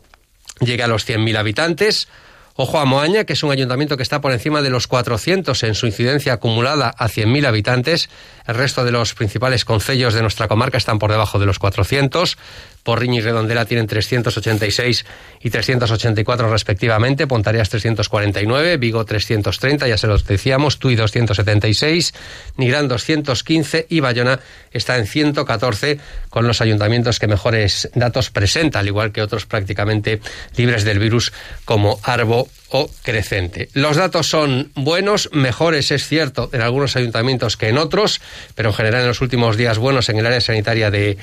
llegue 0.61 0.83
a 0.83 0.89
los 0.89 1.09
100.000 1.09 1.37
habitantes. 1.37 2.09
Ojo 2.57 2.79
a 2.79 2.85
Moaña, 2.85 3.25
que 3.25 3.35
es 3.35 3.43
un 3.43 3.51
ayuntamiento 3.51 3.97
que 3.97 4.03
está 4.03 4.21
por 4.21 4.33
encima 4.33 4.61
de 4.63 4.71
los 4.71 4.87
400 4.87 5.63
en 5.63 5.75
su 5.75 5.87
incidencia 5.87 6.35
acumulada 6.35 6.93
a 6.97 7.09
100.000 7.09 7.47
habitantes. 7.47 8.11
El 8.51 8.57
resto 8.57 8.85
de 8.85 8.91
los 8.91 9.15
principales 9.15 9.65
concellos 9.65 10.13
de 10.13 10.23
nuestra 10.23 10.49
comarca 10.49 10.77
están 10.77 10.99
por 10.99 11.13
debajo 11.13 11.39
de 11.39 11.47
los 11.47 11.61
400. 11.61 12.37
Porriño 12.83 13.21
y 13.21 13.21
Redondela 13.21 13.65
tienen 13.65 13.87
386 13.87 15.07
y 15.41 15.51
384 15.51 16.51
respectivamente, 16.51 17.29
Pontareas 17.29 17.69
349, 17.69 18.77
Vigo 18.79 19.05
330, 19.05 19.87
ya 19.87 19.97
se 19.97 20.09
los 20.09 20.27
decíamos, 20.27 20.81
Tui 20.81 20.97
276, 20.97 22.13
Nigrán 22.57 22.89
215 22.89 23.87
y 23.89 24.01
Bayona 24.01 24.41
está 24.73 24.99
en 24.99 25.07
114 25.07 26.01
con 26.29 26.49
los 26.49 26.61
ayuntamientos 26.61 27.21
que 27.21 27.29
mejores 27.29 27.89
datos 27.95 28.31
presenta, 28.31 28.81
al 28.81 28.89
igual 28.89 29.13
que 29.13 29.23
otros 29.23 29.47
prácticamente 29.47 30.21
libres 30.57 30.83
del 30.83 30.99
virus 30.99 31.33
como 31.65 32.01
Arbo 32.03 32.49
o 32.71 32.91
Crecente. 33.03 33.69
Los 33.75 33.97
datos 33.97 34.29
son 34.29 34.71
buenos, 34.75 35.31
mejores 35.33 35.91
es 35.91 36.07
cierto 36.07 36.51
en 36.53 36.63
algunos 36.63 36.97
ayuntamientos 36.97 37.57
que 37.57 37.69
en 37.69 37.79
otros, 37.79 38.21
pero 38.55 38.71
en 38.71 38.75
general 38.75 39.03
en 39.03 39.09
los 39.09 39.21
últimos 39.21 39.57
días 39.57 39.79
buenos 39.79 40.09
en 40.09 40.19
el 40.19 40.27
área 40.27 40.41
sanitaria 40.41 40.91
de 40.91 41.19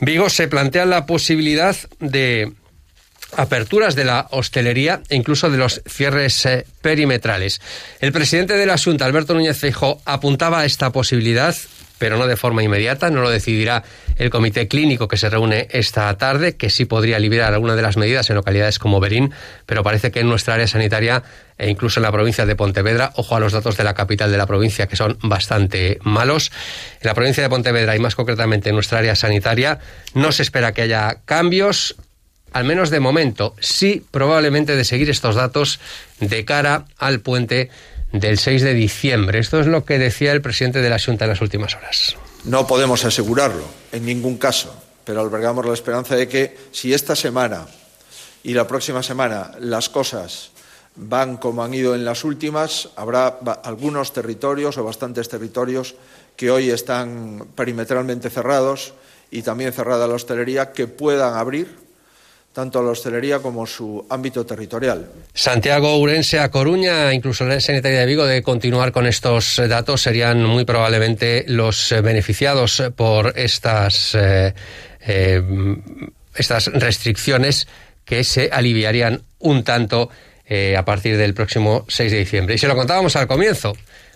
Vigo 0.00 0.28
se 0.30 0.48
plantea 0.48 0.86
la 0.86 1.06
posibilidad 1.06 1.76
de 2.00 2.52
aperturas 3.36 3.94
de 3.94 4.04
la 4.04 4.26
hostelería 4.30 5.02
e 5.08 5.16
incluso 5.16 5.50
de 5.50 5.58
los 5.58 5.80
cierres 5.88 6.44
eh, 6.46 6.66
perimetrales. 6.80 7.60
El 8.00 8.12
presidente 8.12 8.54
de 8.54 8.66
la 8.66 8.78
Junta, 8.78 9.06
Alberto 9.06 9.34
Núñez 9.34 9.58
Feijóo, 9.58 10.02
apuntaba 10.04 10.60
a 10.60 10.64
esta 10.64 10.90
posibilidad 10.90 11.56
pero 12.02 12.16
no 12.16 12.26
de 12.26 12.36
forma 12.36 12.64
inmediata. 12.64 13.10
No 13.10 13.20
lo 13.20 13.30
decidirá 13.30 13.84
el 14.16 14.28
comité 14.28 14.66
clínico 14.66 15.06
que 15.06 15.16
se 15.16 15.30
reúne 15.30 15.68
esta 15.70 16.12
tarde, 16.18 16.56
que 16.56 16.68
sí 16.68 16.84
podría 16.84 17.20
liberar 17.20 17.54
alguna 17.54 17.76
de 17.76 17.82
las 17.82 17.96
medidas 17.96 18.28
en 18.28 18.34
localidades 18.34 18.80
como 18.80 18.98
Berín, 18.98 19.32
pero 19.66 19.84
parece 19.84 20.10
que 20.10 20.18
en 20.18 20.28
nuestra 20.28 20.54
área 20.54 20.66
sanitaria 20.66 21.22
e 21.58 21.70
incluso 21.70 22.00
en 22.00 22.02
la 22.02 22.10
provincia 22.10 22.44
de 22.44 22.56
Pontevedra, 22.56 23.12
ojo 23.14 23.36
a 23.36 23.38
los 23.38 23.52
datos 23.52 23.76
de 23.76 23.84
la 23.84 23.94
capital 23.94 24.32
de 24.32 24.36
la 24.36 24.48
provincia 24.48 24.88
que 24.88 24.96
son 24.96 25.16
bastante 25.22 26.00
malos. 26.02 26.50
En 27.00 27.06
la 27.06 27.14
provincia 27.14 27.40
de 27.40 27.48
Pontevedra 27.48 27.94
y 27.94 28.00
más 28.00 28.16
concretamente 28.16 28.70
en 28.70 28.74
nuestra 28.74 28.98
área 28.98 29.14
sanitaria 29.14 29.78
no 30.12 30.32
se 30.32 30.42
espera 30.42 30.72
que 30.72 30.82
haya 30.82 31.18
cambios, 31.24 31.94
al 32.52 32.64
menos 32.64 32.90
de 32.90 32.98
momento, 32.98 33.54
sí 33.60 34.04
probablemente 34.10 34.74
de 34.74 34.84
seguir 34.84 35.08
estos 35.08 35.36
datos 35.36 35.78
de 36.18 36.44
cara 36.44 36.86
al 36.98 37.20
puente 37.20 37.70
del 38.12 38.38
6 38.38 38.62
de 38.62 38.74
diciembre. 38.74 39.38
Esto 39.38 39.60
es 39.60 39.66
lo 39.66 39.84
que 39.84 39.98
decía 39.98 40.32
el 40.32 40.42
presidente 40.42 40.80
de 40.80 40.90
la 40.90 40.98
Junta 40.98 41.24
en 41.24 41.30
las 41.30 41.40
últimas 41.40 41.74
horas. 41.74 42.16
No 42.44 42.66
podemos 42.66 43.04
asegurarlo 43.04 43.64
en 43.92 44.04
ningún 44.04 44.36
caso, 44.36 44.74
pero 45.04 45.20
albergamos 45.20 45.66
la 45.66 45.74
esperanza 45.74 46.16
de 46.16 46.28
que 46.28 46.56
si 46.72 46.92
esta 46.92 47.16
semana 47.16 47.66
y 48.42 48.54
la 48.54 48.66
próxima 48.66 49.02
semana 49.02 49.52
las 49.60 49.88
cosas 49.88 50.50
van 50.94 51.36
como 51.36 51.64
han 51.64 51.72
ido 51.72 51.94
en 51.94 52.04
las 52.04 52.24
últimas, 52.24 52.90
habrá 52.96 53.38
algunos 53.64 54.12
territorios 54.12 54.76
o 54.76 54.84
bastantes 54.84 55.28
territorios 55.28 55.94
que 56.36 56.50
hoy 56.50 56.70
están 56.70 57.46
perimetralmente 57.54 58.30
cerrados 58.30 58.94
y 59.30 59.42
también 59.42 59.72
cerrada 59.72 60.06
la 60.06 60.14
hostelería 60.14 60.72
que 60.72 60.86
puedan 60.86 61.34
abrir 61.34 61.82
tanto 62.52 62.82
la 62.82 62.90
hostelería 62.90 63.38
como 63.38 63.66
su 63.66 64.04
ámbito 64.10 64.44
territorial. 64.44 65.08
Santiago, 65.32 65.96
Urense, 65.98 66.38
A 66.38 66.50
Coruña, 66.50 67.12
incluso 67.14 67.44
la 67.44 67.60
Sanitaria 67.60 68.00
de 68.00 68.06
Vigo, 68.06 68.26
de 68.26 68.42
continuar 68.42 68.92
con 68.92 69.06
estos 69.06 69.60
datos, 69.68 70.02
serían 70.02 70.44
muy 70.44 70.64
probablemente 70.64 71.44
los 71.48 71.94
beneficiados 72.02 72.82
por 72.94 73.32
estas, 73.36 74.14
eh, 74.14 74.54
eh, 75.00 75.42
estas 76.34 76.66
restricciones 76.66 77.66
que 78.04 78.24
se 78.24 78.50
aliviarían 78.52 79.22
un 79.38 79.64
tanto 79.64 80.10
eh, 80.46 80.76
a 80.76 80.84
partir 80.84 81.16
del 81.16 81.34
próximo 81.34 81.86
6 81.88 82.12
de 82.12 82.18
diciembre. 82.18 82.54
Y 82.54 82.58
se 82.58 82.68
lo 82.68 82.76
contábamos 82.76 83.16
al 83.16 83.26
comienzo. 83.26 83.72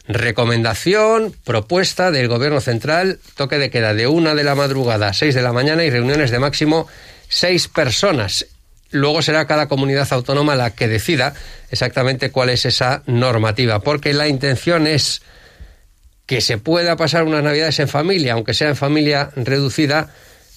Recomendación, 0.09 1.35
propuesta 1.45 2.11
del 2.11 2.29
Gobierno 2.29 2.61
Central, 2.61 3.19
toque 3.37 3.59
de 3.59 3.71
queda 3.71 3.95
de 3.95 4.07
una 4.07 4.35
de 4.35 4.45
la 4.45 4.55
madrugada 4.55 5.09
a 5.09 5.13
6 5.15 5.35
de 5.35 5.43
la 5.43 5.53
mañana 5.53 5.85
y 5.85 5.91
reuniones 5.91 6.31
de 6.31 6.39
máximo 6.39 6.87
seis 7.29 7.69
personas. 7.69 8.47
Luego 8.91 9.21
será 9.23 9.47
cada 9.47 9.69
comunidad 9.69 10.07
autónoma 10.13 10.55
la 10.55 10.71
que 10.71 10.89
decida 10.89 11.35
exactamente 11.71 12.31
cuál 12.31 12.51
es 12.51 12.65
esa 12.65 13.03
normativa, 13.07 13.81
porque 13.81 14.15
la 14.15 14.29
intención 14.29 14.87
es 14.87 15.23
que 16.27 16.41
se 16.41 16.59
pueda 16.59 16.97
pasar 16.97 17.25
unas 17.25 17.43
navidades 17.43 17.79
en 17.79 17.89
familia, 17.89 18.35
aunque 18.35 18.55
sea 18.55 18.69
en 18.69 18.77
familia 18.77 19.31
reducida, 19.37 20.11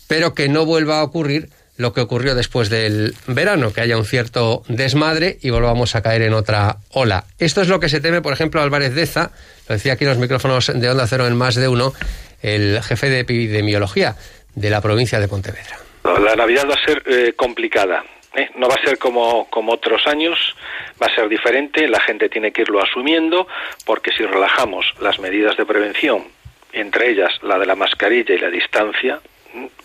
pero 0.08 0.34
que 0.34 0.50
no 0.50 0.66
vuelva 0.66 1.00
a 1.00 1.04
ocurrir 1.04 1.50
lo 1.78 1.94
que 1.94 2.02
ocurrió 2.02 2.36
después 2.36 2.70
del 2.70 3.16
verano, 3.28 3.72
que 3.72 3.80
haya 3.80 3.98
un 3.98 4.04
cierto 4.04 4.64
desmadre 4.68 5.38
y 5.42 5.50
volvamos 5.50 5.96
a 5.96 6.02
caer 6.02 6.24
en 6.24 6.34
otra 6.34 6.78
ola. 6.90 7.24
Esto 7.38 7.62
es 7.62 7.70
lo 7.70 7.80
que 7.80 7.88
se 7.88 8.02
teme, 8.02 8.22
por 8.22 8.34
ejemplo, 8.34 8.62
Álvarez 8.62 8.94
Deza, 8.94 9.32
lo 9.68 9.76
decía 9.76 9.94
aquí 9.94 10.04
en 10.04 10.10
los 10.10 10.20
micrófonos 10.20 10.72
de 10.76 10.90
Onda 10.90 11.08
Cero 11.08 11.26
en 11.26 11.38
más 11.38 11.56
de 11.56 11.70
uno, 11.70 11.94
el 12.42 12.82
jefe 12.84 13.10
de 13.10 13.20
epidemiología 13.20 14.18
de 14.56 14.70
la 14.70 14.82
provincia 14.82 15.22
de 15.22 15.30
Pontevedra. 15.30 15.79
La 16.04 16.36
Navidad 16.36 16.68
va 16.70 16.76
a 16.76 16.86
ser 16.86 17.04
eh, 17.06 17.34
complicada. 17.36 18.04
¿eh? 18.36 18.50
No 18.56 18.68
va 18.68 18.76
a 18.76 18.86
ser 18.86 18.98
como, 18.98 19.50
como 19.50 19.74
otros 19.74 20.06
años, 20.08 20.38
va 21.02 21.08
a 21.08 21.16
ser 21.16 21.28
diferente, 21.28 21.88
la 21.88 22.00
gente 22.00 22.30
tiene 22.30 22.52
que 22.52 22.62
irlo 22.62 22.82
asumiendo, 22.82 23.48
porque 23.86 24.12
si 24.12 24.26
relajamos 24.26 24.86
las 25.00 25.20
medidas 25.20 25.58
de 25.58 25.66
prevención, 25.66 26.26
entre 26.72 27.10
ellas 27.10 27.32
la 27.42 27.58
de 27.58 27.66
la 27.66 27.76
mascarilla 27.76 28.36
y 28.36 28.40
la 28.40 28.50
distancia, 28.50 29.20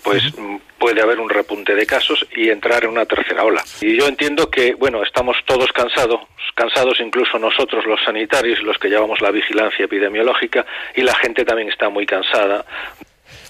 pues 0.03 0.35
puede 0.79 1.01
haber 1.01 1.19
un 1.19 1.31
repunte 1.31 1.75
de 1.75 1.87
casos 1.87 2.27
y 2.37 2.51
entrar 2.51 2.85
en 2.85 2.91
una 2.91 3.07
tercera 3.07 3.45
ola. 3.45 3.65
Y 3.81 3.97
yo 3.97 4.07
entiendo 4.07 4.51
que, 4.51 4.75
bueno, 4.75 5.03
estamos 5.03 5.39
todos 5.47 5.73
cansados, 5.73 6.21
cansados 6.55 7.01
incluso 7.01 7.39
nosotros 7.39 7.87
los 7.87 8.03
sanitarios, 8.05 8.63
los 8.63 8.77
que 8.79 8.89
llevamos 8.89 9.23
la 9.23 9.31
vigilancia 9.31 9.87
epidemiológica, 9.87 10.67
y 10.95 11.01
la 11.01 11.15
gente 11.15 11.45
también 11.47 11.71
está 11.71 11.89
muy 11.89 12.05
cansada 12.05 12.67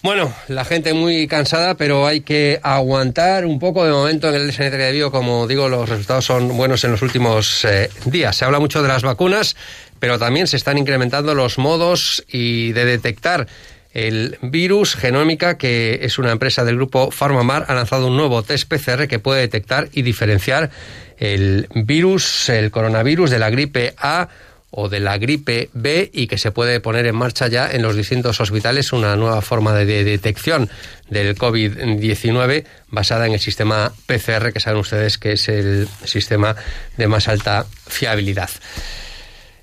bueno, 0.05 0.35
la 0.49 0.67
gente 0.67 0.93
muy 0.93 1.27
cansada, 1.27 1.77
pero 1.79 2.07
hay 2.07 2.21
que 2.21 2.61
aguantar 2.63 3.47
un 3.47 3.59
poco 3.59 3.87
de 3.87 3.91
momento 3.91 4.29
en 4.29 4.35
el 4.35 4.53
sanitario 4.53 4.85
de 4.85 4.93
Vigo. 4.93 5.11
Como 5.11 5.47
digo, 5.47 5.71
los 5.71 5.89
resultados 5.89 6.27
son 6.27 6.55
buenos 6.59 6.85
en 6.85 6.91
los 6.91 7.01
últimos 7.01 7.65
eh, 7.65 7.89
días. 8.05 8.37
Se 8.37 8.45
habla 8.45 8.59
mucho 8.59 8.83
de 8.83 8.89
las 8.89 9.03
vacunas, 9.03 9.57
pero 10.01 10.19
también 10.19 10.47
se 10.47 10.59
están 10.59 10.77
incrementando 10.77 11.35
los 11.35 11.57
modos 11.57 12.23
y 12.29 12.73
de 12.73 12.85
detectar 12.85 13.47
el 13.95 14.37
virus 14.43 14.95
Genómica, 14.95 15.57
que 15.57 16.01
es 16.03 16.19
una 16.19 16.33
empresa 16.33 16.67
del 16.67 16.77
grupo 16.77 17.11
PharmaMar, 17.11 17.65
ha 17.69 17.75
lanzado 17.75 18.09
un 18.09 18.19
nuevo 18.19 18.43
test 18.43 18.69
PCR 18.69 19.09
que 19.09 19.21
puede 19.21 19.41
detectar 19.41 19.89
y 19.95 20.03
diferenciar 20.03 20.71
el 21.17 21.67
virus, 21.75 22.51
el 22.51 22.71
coronavirus 22.71 23.31
de 23.31 23.39
la 23.39 23.49
gripe 23.49 23.95
A 23.97 24.29
o 24.77 24.89
de 24.89 24.99
la 24.99 25.19
gripe 25.19 25.71
B 25.73 26.11
y 26.13 26.27
que 26.27 26.37
se 26.37 26.51
puede 26.51 26.81
poner 26.81 27.07
en 27.07 27.15
marcha 27.15 27.47
ya 27.47 27.71
en 27.71 27.83
los 27.83 27.95
distintos 27.95 28.41
hospitales 28.41 28.93
una 28.93 29.15
nueva 29.15 29.41
forma 29.41 29.73
de 29.75 30.05
detección 30.05 30.69
del 31.09 31.37
COVID-19 31.37 32.65
basada 32.89 33.27
en 33.27 33.35
el 33.35 33.41
sistema 33.41 33.93
PCR, 34.07 34.53
que 34.53 34.59
saben 34.59 34.81
ustedes 34.81 35.17
que 35.19 35.33
es 35.33 35.49
el 35.49 35.89
sistema 36.05 36.57
de 36.97 37.07
más 37.07 37.29
alta 37.29 37.67
fiabilidad. 37.87 38.51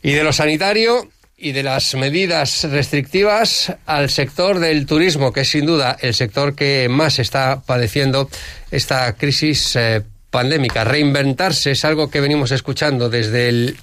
Y 0.02 0.14
de 0.14 0.24
lo 0.24 0.32
sanitario 0.32 1.10
y 1.38 1.52
de 1.52 1.64
las 1.64 1.94
medidas 1.96 2.64
restrictivas 2.66 3.76
al 3.86 4.10
sector 4.10 4.60
del 4.60 4.86
turismo, 4.86 5.34
que 5.34 5.42
es 5.42 5.50
sin 5.50 5.66
duda 5.66 5.98
el 6.00 6.14
sector 6.14 6.56
que 6.56 6.88
más 6.90 7.20
está 7.20 7.62
padeciendo 7.66 8.30
esta 8.70 9.14
crisis 9.16 9.76
eh, 9.76 10.04
pandémica. 10.30 10.84
Reinventarse 10.84 11.72
es 11.72 11.84
algo 11.84 12.10
que 12.10 12.22
venimos 12.22 12.52
escuchando 12.52 13.10
desde 13.10 13.50
el 13.50 13.78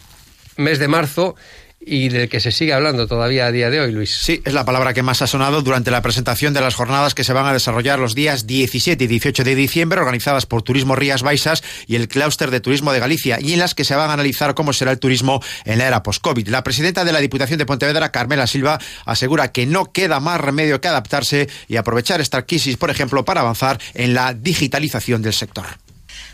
mes 0.59 0.79
de 0.79 0.89
marzo 0.89 1.37
y 1.81 2.09
del 2.09 2.29
que 2.29 2.41
se 2.41 2.51
sigue 2.51 2.73
hablando 2.73 3.07
todavía 3.07 3.47
a 3.47 3.53
día 3.53 3.71
de 3.71 3.81
hoy, 3.81 3.93
Luis. 3.93 4.11
Sí, 4.11 4.43
es 4.45 4.53
la 4.53 4.65
palabra 4.65 4.93
que 4.93 5.03
más 5.03 5.23
ha 5.23 5.27
sonado 5.27 5.63
durante 5.63 5.91
la 5.93 6.03
presentación 6.03 6.53
de 6.53 6.61
las 6.61 6.75
jornadas 6.75 7.15
que 7.15 7.25
se 7.25 7.33
van 7.33 7.47
a 7.47 7.53
desarrollar 7.53 7.99
los 7.99 8.15
días 8.15 8.47
17 8.47 9.05
y 9.05 9.07
18 9.07 9.45
de 9.45 9.55
diciembre, 9.55 10.01
organizadas 10.01 10.45
por 10.45 10.63
Turismo 10.63 10.97
Rías 10.97 11.23
Baixas 11.23 11.63
y 11.87 11.95
el 11.95 12.09
Clúster 12.09 12.51
de 12.51 12.61
Turismo 12.61 12.93
de 12.93 12.99
Galicia, 12.99 13.39
y 13.41 13.53
en 13.53 13.61
las 13.61 13.75
que 13.75 13.85
se 13.85 13.95
van 13.95 14.11
a 14.11 14.15
analizar 14.15 14.55
cómo 14.55 14.73
será 14.73 14.91
el 14.91 14.99
turismo 14.99 15.41
en 15.65 15.79
la 15.79 15.87
era 15.87 16.03
post-COVID. 16.03 16.49
La 16.49 16.65
presidenta 16.65 17.05
de 17.05 17.13
la 17.13 17.21
Diputación 17.21 17.59
de 17.59 17.67
Pontevedra, 17.67 18.11
Carmela 18.11 18.47
Silva, 18.47 18.79
asegura 19.05 19.53
que 19.53 19.67
no 19.67 19.93
queda 19.93 20.21
más 20.21 20.41
remedio 20.41 20.81
que 20.81 20.89
adaptarse 20.89 21.49
y 21.69 21.77
aprovechar 21.77 22.21
esta 22.21 22.45
crisis, 22.45 22.77
por 22.77 22.91
ejemplo, 22.91 23.25
para 23.25 23.41
avanzar 23.41 23.79
en 23.95 24.15
la 24.15 24.35
digitalización 24.35 25.23
del 25.23 25.33
sector. 25.33 25.67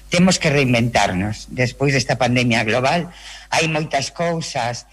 temos 0.09 0.39
que 0.39 0.51
reinventarnos. 0.51 1.47
Despois 1.51 1.93
desta 1.93 2.17
pandemia 2.19 2.65
global, 2.65 3.13
hai 3.51 3.67
moitas 3.69 4.11
cousas 4.11 4.89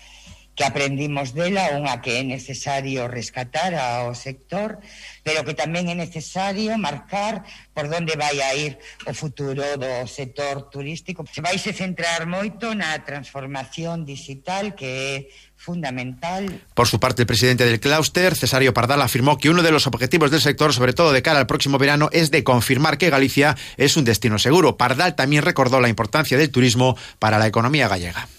que 0.62 0.68
aprendimos 0.70 1.34
dela, 1.34 1.74
unha 1.74 2.06
que 2.06 2.22
é 2.22 2.24
necesario 2.24 3.10
rescatar 3.10 3.74
ao 3.74 4.14
sector, 4.14 4.78
pero 5.26 5.42
que 5.42 5.58
tamén 5.58 5.90
é 5.90 5.98
necesario 5.98 6.78
marcar 6.78 7.42
por 7.74 7.90
onde 7.90 8.14
vai 8.14 8.38
a 8.46 8.54
ir 8.54 8.78
o 9.10 9.14
futuro 9.18 9.66
do 9.82 10.06
sector 10.06 10.70
turístico. 10.70 11.26
Se 11.26 11.42
vai 11.42 11.58
se 11.58 11.74
centrar 11.74 12.30
moito 12.30 12.78
na 12.78 12.94
transformación 13.02 14.06
digital 14.06 14.78
que 14.78 14.86
é 14.86 15.14
fundamental. 15.58 16.46
Por 16.78 16.86
su 16.86 17.02
parte, 17.02 17.26
el 17.26 17.30
presidente 17.30 17.66
del 17.66 17.82
Clúster, 17.82 18.38
Cesario 18.38 18.70
Pardal, 18.70 19.02
afirmó 19.02 19.42
que 19.42 19.50
uno 19.50 19.66
de 19.66 19.74
los 19.74 19.90
objetivos 19.90 20.30
del 20.30 20.46
sector, 20.46 20.78
sobre 20.78 20.94
todo 20.94 21.10
de 21.10 21.26
cara 21.26 21.42
al 21.42 21.50
próximo 21.50 21.82
verano, 21.82 22.14
es 22.14 22.30
de 22.30 22.46
confirmar 22.46 23.02
que 23.02 23.10
Galicia 23.10 23.58
es 23.82 23.98
un 23.98 24.06
destino 24.06 24.38
seguro. 24.38 24.78
Pardal 24.78 25.18
también 25.18 25.42
recordó 25.42 25.82
la 25.82 25.90
importancia 25.90 26.38
del 26.38 26.54
turismo 26.54 26.94
para 27.18 27.42
la 27.42 27.50
economía 27.50 27.90
gallega 27.90 28.30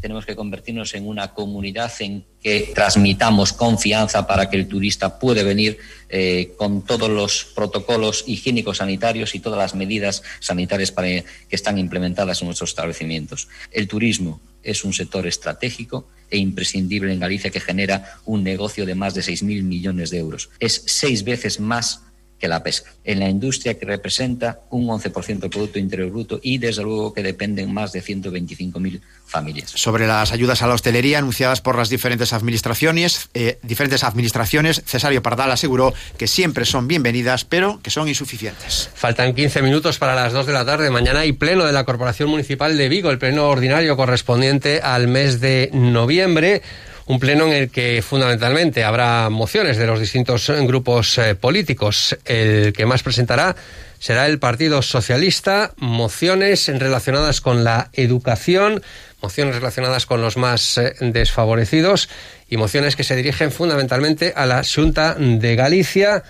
tenemos 0.00 0.26
que 0.26 0.36
convertirnos 0.36 0.94
en 0.94 1.06
una 1.06 1.34
comunidad 1.34 1.92
en 2.00 2.24
que 2.42 2.72
transmitamos 2.74 3.52
confianza 3.52 4.26
para 4.26 4.48
que 4.48 4.56
el 4.56 4.66
turista 4.66 5.18
puede 5.18 5.44
venir 5.44 5.78
eh, 6.08 6.52
con 6.56 6.82
todos 6.82 7.10
los 7.10 7.44
protocolos 7.54 8.24
higiénicos 8.26 8.78
sanitarios 8.78 9.34
y 9.34 9.40
todas 9.40 9.58
las 9.58 9.74
medidas 9.74 10.22
sanitarias 10.40 10.92
que 10.92 11.24
están 11.50 11.78
implementadas 11.78 12.40
en 12.40 12.48
nuestros 12.48 12.70
establecimientos. 12.70 13.48
El 13.70 13.88
turismo 13.88 14.40
es 14.62 14.84
un 14.84 14.92
sector 14.92 15.26
estratégico 15.26 16.08
e 16.30 16.38
imprescindible 16.38 17.12
en 17.12 17.20
Galicia 17.20 17.50
que 17.50 17.60
genera 17.60 18.20
un 18.24 18.44
negocio 18.44 18.86
de 18.86 18.94
más 18.94 19.14
de 19.14 19.22
6.000 19.22 19.62
millones 19.62 20.10
de 20.10 20.18
euros. 20.18 20.50
Es 20.60 20.82
seis 20.86 21.24
veces 21.24 21.60
más 21.60 22.02
que 22.40 22.48
la 22.48 22.62
pesca, 22.62 22.90
en 23.04 23.20
la 23.20 23.28
industria 23.28 23.78
que 23.78 23.84
representa 23.84 24.60
un 24.70 24.88
11% 24.88 25.38
del 25.38 25.50
Producto 25.50 25.78
Interior 25.78 26.10
Bruto 26.10 26.40
y 26.42 26.58
desde 26.58 26.82
luego 26.82 27.12
que 27.12 27.22
dependen 27.22 27.72
más 27.72 27.92
de 27.92 28.02
125.000 28.02 29.00
familias. 29.26 29.70
Sobre 29.74 30.06
las 30.06 30.32
ayudas 30.32 30.62
a 30.62 30.66
la 30.66 30.74
hostelería 30.74 31.18
anunciadas 31.18 31.60
por 31.60 31.76
las 31.76 31.90
diferentes 31.90 32.32
administraciones, 32.32 33.28
eh, 33.34 33.58
diferentes 33.62 34.02
administraciones, 34.02 34.82
Cesario 34.86 35.22
Pardal 35.22 35.50
aseguró 35.50 35.92
que 36.16 36.26
siempre 36.26 36.64
son 36.64 36.88
bienvenidas, 36.88 37.44
pero 37.44 37.80
que 37.82 37.90
son 37.90 38.08
insuficientes. 38.08 38.90
Faltan 38.94 39.34
15 39.34 39.60
minutos 39.60 39.98
para 39.98 40.14
las 40.14 40.32
2 40.32 40.46
de 40.46 40.52
la 40.54 40.64
tarde. 40.64 40.90
Mañana 40.90 41.20
hay 41.20 41.32
pleno 41.32 41.66
de 41.66 41.72
la 41.72 41.84
Corporación 41.84 42.30
Municipal 42.30 42.76
de 42.76 42.88
Vigo, 42.88 43.10
el 43.10 43.18
pleno 43.18 43.48
ordinario 43.48 43.96
correspondiente 43.96 44.80
al 44.80 45.08
mes 45.08 45.40
de 45.40 45.70
noviembre 45.72 46.62
Un 47.06 47.18
pleno 47.18 47.46
en 47.46 47.52
el 47.52 47.70
que 47.70 48.02
fundamentalmente 48.02 48.84
habrá 48.84 49.30
mociones 49.30 49.76
de 49.76 49.86
los 49.86 50.00
distintos 50.00 50.50
grupos 50.62 51.18
eh, 51.18 51.34
políticos. 51.34 52.16
El 52.24 52.72
que 52.72 52.86
más 52.86 53.02
presentará 53.02 53.56
será 53.98 54.26
el 54.26 54.38
Partido 54.38 54.80
Socialista, 54.82 55.72
mociones 55.76 56.68
relacionadas 56.68 57.40
con 57.40 57.64
la 57.64 57.90
educación, 57.92 58.82
mociones 59.20 59.54
relacionadas 59.54 60.06
con 60.06 60.22
los 60.22 60.36
más 60.36 60.78
eh, 60.78 60.94
desfavorecidos 61.00 62.08
y 62.48 62.56
mociones 62.56 62.96
que 62.96 63.04
se 63.04 63.16
dirigen 63.16 63.52
fundamentalmente 63.52 64.32
a 64.34 64.46
la 64.46 64.62
Junta 64.62 65.14
de 65.14 65.56
Galicia 65.56 66.22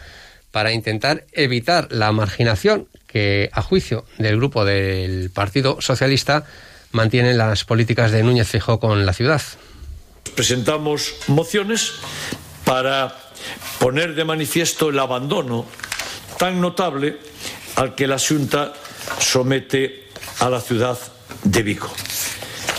para 0.51 0.73
intentar 0.73 1.25
evitar 1.33 1.89
la 1.91 2.11
marginación 2.13 2.89
que, 3.07 3.51
a 3.53 3.63
juicio 3.63 4.05
del 4.19 4.37
grupo 4.37 4.65
del 4.65 5.31
Partido 5.31 5.81
Socialista, 5.81 6.45
mantienen 6.93 7.39
las 7.39 7.65
políticas 7.65 8.11
de 8.11 8.23
Núñez 8.23 8.49
Fijó 8.49 8.81
con 8.81 9.07
la 9.07 9.13
ciudad. 9.13 9.43
Presentamos 10.35 11.15
mociones 11.29 11.93
para 12.65 13.17
poner 13.79 14.15
de 14.15 14.25
manifiesto 14.25 14.91
el 14.91 14.99
abandono 14.99 15.67
tan 16.39 16.61
notable 16.61 17.19
al 17.77 17.95
que 17.95 18.07
la 18.07 18.19
Junta 18.19 18.73
somete 19.19 20.09
a 20.39 20.49
la 20.49 20.61
ciudad 20.61 20.99
de 21.45 21.63
Vigo. 21.63 21.91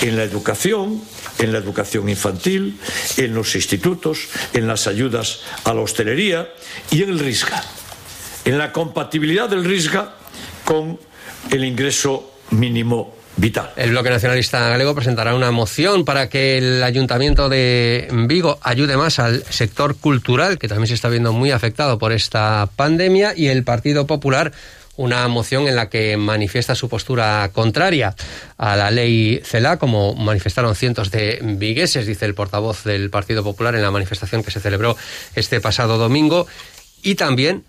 En 0.01 0.17
la 0.17 0.23
educación, 0.23 1.01
en 1.39 1.51
la 1.51 1.59
educación 1.59 2.09
infantil, 2.09 2.79
en 3.17 3.33
los 3.33 3.55
institutos, 3.55 4.27
en 4.53 4.67
las 4.67 4.87
ayudas 4.87 5.41
a 5.63 5.73
la 5.73 5.81
hostelería 5.81 6.49
y 6.89 7.03
en 7.03 7.09
el 7.09 7.19
RISGA. 7.19 7.63
En 8.45 8.57
la 8.57 8.71
compatibilidad 8.71 9.49
del 9.49 9.63
RISGA 9.63 10.15
con 10.65 10.99
el 11.51 11.63
ingreso 11.63 12.31
mínimo 12.51 13.20
El 13.75 13.91
Bloque 13.91 14.09
Nacionalista 14.09 14.69
Galego 14.69 14.93
presentará 14.93 15.33
una 15.33 15.51
moción 15.51 16.05
para 16.05 16.29
que 16.29 16.57
el 16.57 16.83
Ayuntamiento 16.83 17.49
de 17.49 18.07
Vigo 18.27 18.59
ayude 18.61 18.97
más 18.97 19.19
al 19.19 19.43
sector 19.49 19.95
cultural, 19.97 20.59
que 20.59 20.67
también 20.67 20.87
se 20.87 20.93
está 20.93 21.09
viendo 21.09 21.33
muy 21.33 21.51
afectado 21.51 21.97
por 21.97 22.11
esta 22.11 22.69
pandemia, 22.75 23.33
y 23.35 23.47
el 23.47 23.63
Partido 23.63 24.05
Popular 24.05 24.51
una 24.97 25.27
moción 25.27 25.67
en 25.67 25.75
la 25.75 25.89
que 25.89 26.17
manifiesta 26.17 26.75
su 26.75 26.89
postura 26.89 27.49
contraria 27.53 28.15
a 28.57 28.75
la 28.75 28.91
ley 28.91 29.41
CELA, 29.43 29.77
como 29.77 30.13
manifestaron 30.13 30.75
cientos 30.75 31.09
de 31.09 31.39
vigueses, 31.41 32.05
dice 32.05 32.25
el 32.25 32.35
portavoz 32.35 32.83
del 32.83 33.09
Partido 33.09 33.43
Popular 33.43 33.73
en 33.73 33.81
la 33.81 33.91
manifestación 33.91 34.43
que 34.43 34.51
se 34.51 34.59
celebró 34.59 34.95
este 35.33 35.59
pasado 35.61 35.97
domingo, 35.97 36.45
y 37.01 37.15
también 37.15 37.63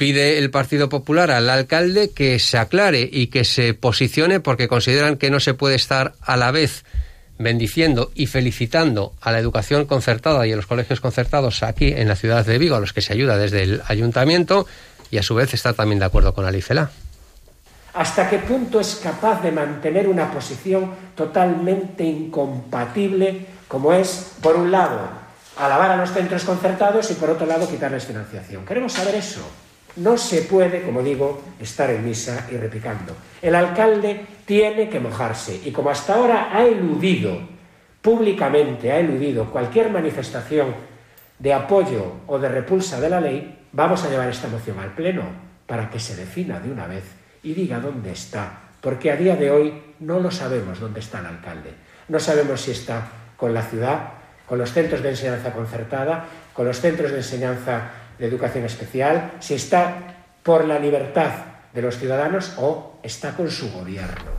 pide 0.00 0.38
el 0.38 0.50
Partido 0.50 0.88
Popular 0.88 1.30
al 1.30 1.50
alcalde 1.50 2.08
que 2.08 2.38
se 2.38 2.56
aclare 2.56 3.06
y 3.12 3.26
que 3.26 3.44
se 3.44 3.74
posicione 3.74 4.40
porque 4.40 4.66
consideran 4.66 5.18
que 5.18 5.28
no 5.28 5.40
se 5.40 5.52
puede 5.52 5.74
estar 5.74 6.14
a 6.22 6.38
la 6.38 6.50
vez 6.52 6.86
bendiciendo 7.38 8.10
y 8.14 8.26
felicitando 8.26 9.12
a 9.20 9.30
la 9.30 9.38
educación 9.38 9.84
concertada 9.84 10.46
y 10.46 10.52
a 10.52 10.56
los 10.56 10.66
colegios 10.66 11.02
concertados 11.02 11.62
aquí 11.62 11.92
en 11.92 12.08
la 12.08 12.16
ciudad 12.16 12.46
de 12.46 12.56
Vigo, 12.56 12.76
a 12.76 12.80
los 12.80 12.94
que 12.94 13.02
se 13.02 13.12
ayuda 13.12 13.36
desde 13.36 13.62
el 13.62 13.82
ayuntamiento, 13.88 14.66
y 15.10 15.18
a 15.18 15.22
su 15.22 15.34
vez 15.34 15.52
está 15.52 15.74
también 15.74 15.98
de 15.98 16.06
acuerdo 16.06 16.32
con 16.32 16.46
Alicela. 16.46 16.90
¿Hasta 17.92 18.30
qué 18.30 18.38
punto 18.38 18.80
es 18.80 19.00
capaz 19.02 19.42
de 19.42 19.52
mantener 19.52 20.08
una 20.08 20.32
posición 20.32 20.94
totalmente 21.14 22.04
incompatible 22.04 23.48
como 23.68 23.92
es, 23.92 24.32
por 24.40 24.56
un 24.56 24.70
lado, 24.70 25.10
alabar 25.58 25.90
a 25.90 25.96
los 25.98 26.10
centros 26.10 26.44
concertados 26.44 27.10
y 27.10 27.14
por 27.16 27.28
otro 27.28 27.44
lado 27.44 27.68
quitarles 27.68 28.06
financiación? 28.06 28.64
Queremos 28.64 28.94
saber 28.94 29.16
eso. 29.16 29.42
No 29.96 30.16
se 30.16 30.42
puede, 30.42 30.82
como 30.82 31.02
digo, 31.02 31.42
estar 31.60 31.90
en 31.90 32.04
misa 32.04 32.46
y 32.50 32.56
repicando. 32.56 33.14
El 33.42 33.54
alcalde 33.54 34.26
tiene 34.44 34.88
que 34.88 35.00
mojarse 35.00 35.60
y 35.64 35.70
como 35.72 35.90
hasta 35.90 36.14
ahora 36.14 36.50
ha 36.52 36.64
eludido 36.64 37.38
públicamente, 38.00 38.92
ha 38.92 38.98
eludido 38.98 39.50
cualquier 39.50 39.90
manifestación 39.90 40.74
de 41.38 41.52
apoyo 41.52 42.12
o 42.26 42.38
de 42.38 42.48
repulsa 42.48 43.00
de 43.00 43.10
la 43.10 43.20
ley, 43.20 43.56
Vamos 43.72 44.02
a 44.02 44.10
llevar 44.10 44.28
esta 44.28 44.48
moción 44.48 44.80
al 44.80 44.94
Pleno 44.94 45.22
para 45.66 45.88
que 45.88 46.00
se 46.00 46.16
defina 46.16 46.58
de 46.58 46.72
una 46.72 46.88
vez 46.88 47.04
y 47.44 47.54
diga 47.54 47.78
dónde 47.78 48.10
está, 48.10 48.52
porque 48.80 49.12
a 49.12 49.16
día 49.16 49.36
de 49.36 49.50
hoy 49.52 49.80
no 50.00 50.18
lo 50.18 50.32
sabemos 50.32 50.80
dónde 50.80 50.98
está 50.98 51.20
el 51.20 51.26
alcalde. 51.26 51.70
No 52.08 52.18
sabemos 52.18 52.62
si 52.62 52.72
está 52.72 53.06
con 53.36 53.54
la 53.54 53.62
ciudad, 53.62 54.14
con 54.46 54.58
los 54.58 54.72
centros 54.72 55.02
de 55.04 55.10
enseñanza 55.10 55.52
concertada, 55.52 56.24
con 56.52 56.66
los 56.66 56.80
centros 56.80 57.12
de 57.12 57.18
enseñanza 57.18 57.90
de 58.20 58.26
educación 58.26 58.64
especial, 58.66 59.32
si 59.40 59.54
está 59.54 60.26
por 60.42 60.66
la 60.66 60.78
libertad 60.78 61.30
de 61.72 61.82
los 61.82 61.98
ciudadanos 61.98 62.52
o 62.58 63.00
está 63.02 63.34
con 63.34 63.50
su 63.50 63.72
gobierno. 63.72 64.38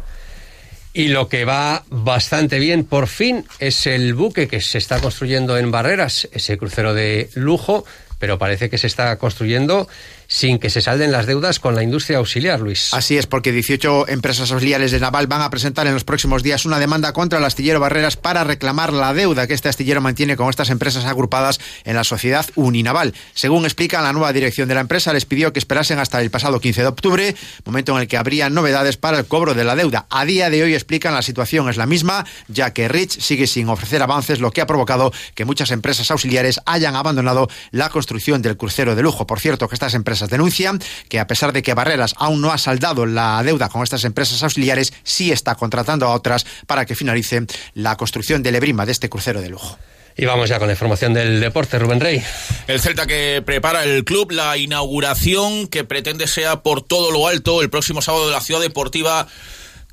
Y 0.94 1.08
lo 1.08 1.28
que 1.28 1.46
va 1.46 1.84
bastante 1.90 2.60
bien, 2.60 2.84
por 2.84 3.08
fin, 3.08 3.46
es 3.60 3.88
el 3.88 4.14
buque 4.14 4.48
que 4.48 4.62
se 4.62 4.78
está 4.78 5.00
construyendo 5.00 5.58
en 5.58 5.72
Barreras, 5.72 6.28
ese 6.34 6.58
crucero 6.58 6.94
de 6.94 7.30
lujo 7.36 7.86
pero 8.22 8.38
parece 8.38 8.70
que 8.70 8.78
se 8.78 8.86
está 8.86 9.18
construyendo 9.18 9.90
sin 10.32 10.60
que 10.60 10.70
se 10.70 10.80
salden 10.80 11.12
las 11.12 11.26
deudas 11.26 11.60
con 11.60 11.76
la 11.76 11.84
industria 11.84 12.20
auxiliar, 12.20 12.62
Luis. 12.62 12.94
Así 12.94 13.18
es, 13.18 13.28
porque 13.28 13.52
18 13.52 14.08
empresas 14.08 14.50
auxiliares 14.54 14.92
de 14.92 15.00
Naval 15.02 15.28
van 15.28 15.42
a 15.42 15.50
presentar 15.50 15.88
en 15.88 15.94
los 15.94 16.06
próximos 16.06 16.42
días 16.42 16.64
una 16.66 16.80
demanda 16.80 17.12
contra 17.12 17.40
el 17.40 17.44
astillero 17.44 17.82
Barreras 17.82 18.16
para 18.16 18.46
reclamar 18.46 18.94
la 18.94 19.14
deuda 19.14 19.46
que 19.46 19.54
este 19.54 19.68
astillero 19.68 20.00
mantiene 20.00 20.38
con 20.38 20.50
estas 20.50 20.70
empresas 20.70 21.04
agrupadas 21.04 21.60
en 21.84 21.98
la 21.98 22.06
sociedad 22.06 22.46
Uninaval. 22.56 23.14
Según 23.34 23.66
explica 23.66 24.02
la 24.02 24.14
nueva 24.14 24.32
dirección 24.32 24.70
de 24.70 24.76
la 24.76 24.82
empresa, 24.82 25.12
les 25.12 25.26
pidió 25.26 25.52
que 25.52 25.60
esperasen 25.60 26.00
hasta 26.00 26.22
el 26.22 26.32
pasado 26.32 26.62
15 26.62 26.80
de 26.80 26.88
octubre, 26.88 27.36
momento 27.66 27.92
en 27.92 28.04
el 28.04 28.08
que 28.08 28.16
habría 28.16 28.50
novedades 28.50 28.96
para 28.96 29.20
el 29.20 29.26
cobro 29.26 29.54
de 29.54 29.66
la 29.66 29.76
deuda. 29.76 30.06
A 30.10 30.24
día 30.24 30.50
de 30.50 30.64
hoy 30.64 30.76
explican 30.76 31.14
la 31.14 31.24
situación 31.24 31.68
es 31.68 31.76
la 31.76 31.88
misma, 31.88 32.26
ya 32.48 32.72
que 32.72 32.88
Rich 32.88 33.20
sigue 33.20 33.48
sin 33.48 33.68
ofrecer 33.68 34.02
avances, 34.02 34.40
lo 34.40 34.52
que 34.52 34.62
ha 34.62 34.66
provocado 34.66 35.12
que 35.36 35.44
muchas 35.44 35.72
empresas 35.72 36.10
auxiliares 36.10 36.62
hayan 36.66 36.96
abandonado 36.96 37.50
la 37.72 37.90
construcción 37.90 38.42
del 38.42 38.56
crucero 38.56 38.96
de 38.96 39.04
lujo. 39.04 39.28
Por 39.28 39.42
cierto, 39.42 39.68
que 39.68 39.76
estas 39.76 39.94
empresas 39.94 40.21
denuncian 40.30 40.80
que 41.10 41.20
a 41.20 41.28
pesar 41.28 41.54
de 41.54 41.64
que 41.64 41.74
Barreras 41.74 42.16
aún 42.18 42.42
no 42.42 42.52
ha 42.52 42.58
saldado 42.58 43.06
la 43.06 43.42
deuda 43.44 43.70
con 43.70 43.84
estas 43.84 44.04
empresas 44.04 44.44
auxiliares, 44.44 44.94
sí 45.04 45.32
está 45.32 45.56
contratando 45.56 46.06
a 46.06 46.14
otras 46.14 46.46
para 46.68 46.86
que 46.86 46.96
finalice 46.96 47.46
la 47.74 47.98
construcción 47.98 48.44
del 48.44 48.56
Ebrima 48.56 48.86
de 48.86 48.92
este 48.92 49.10
crucero 49.10 49.42
de 49.42 49.50
lujo. 49.50 49.78
Y 50.18 50.26
vamos 50.26 50.50
ya 50.50 50.60
con 50.60 50.68
la 50.68 50.74
información 50.74 51.14
del 51.14 51.40
deporte, 51.40 51.80
Rubén 51.80 52.00
Rey. 52.00 52.22
El 52.68 52.82
Celta 52.82 53.08
que 53.08 53.42
prepara 53.46 53.84
el 53.84 54.04
club 54.04 54.32
la 54.32 54.58
inauguración 54.58 55.68
que 55.68 55.84
pretende 55.84 56.28
sea 56.28 56.62
por 56.62 56.82
todo 56.82 57.12
lo 57.12 57.28
alto 57.28 57.62
el 57.62 57.70
próximo 57.70 58.02
sábado 58.02 58.28
de 58.28 58.34
la 58.34 58.42
Ciudad 58.42 58.62
Deportiva 58.62 59.28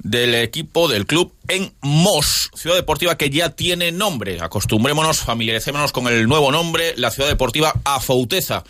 del 0.00 0.34
equipo 0.34 0.88
del 0.88 1.06
club 1.06 1.34
en 1.48 1.72
Mos, 1.80 2.50
ciudad 2.54 2.76
deportiva 2.76 3.16
que 3.16 3.30
ya 3.30 3.50
tiene 3.50 3.90
nombre. 3.90 4.40
Acostumbrémonos, 4.40 5.18
familiaricémonos 5.18 5.92
con 5.92 6.06
el 6.06 6.28
nuevo 6.28 6.52
nombre, 6.52 6.94
la 6.96 7.10
ciudad 7.10 7.28
deportiva 7.28 7.74
Afouteza 7.84 8.64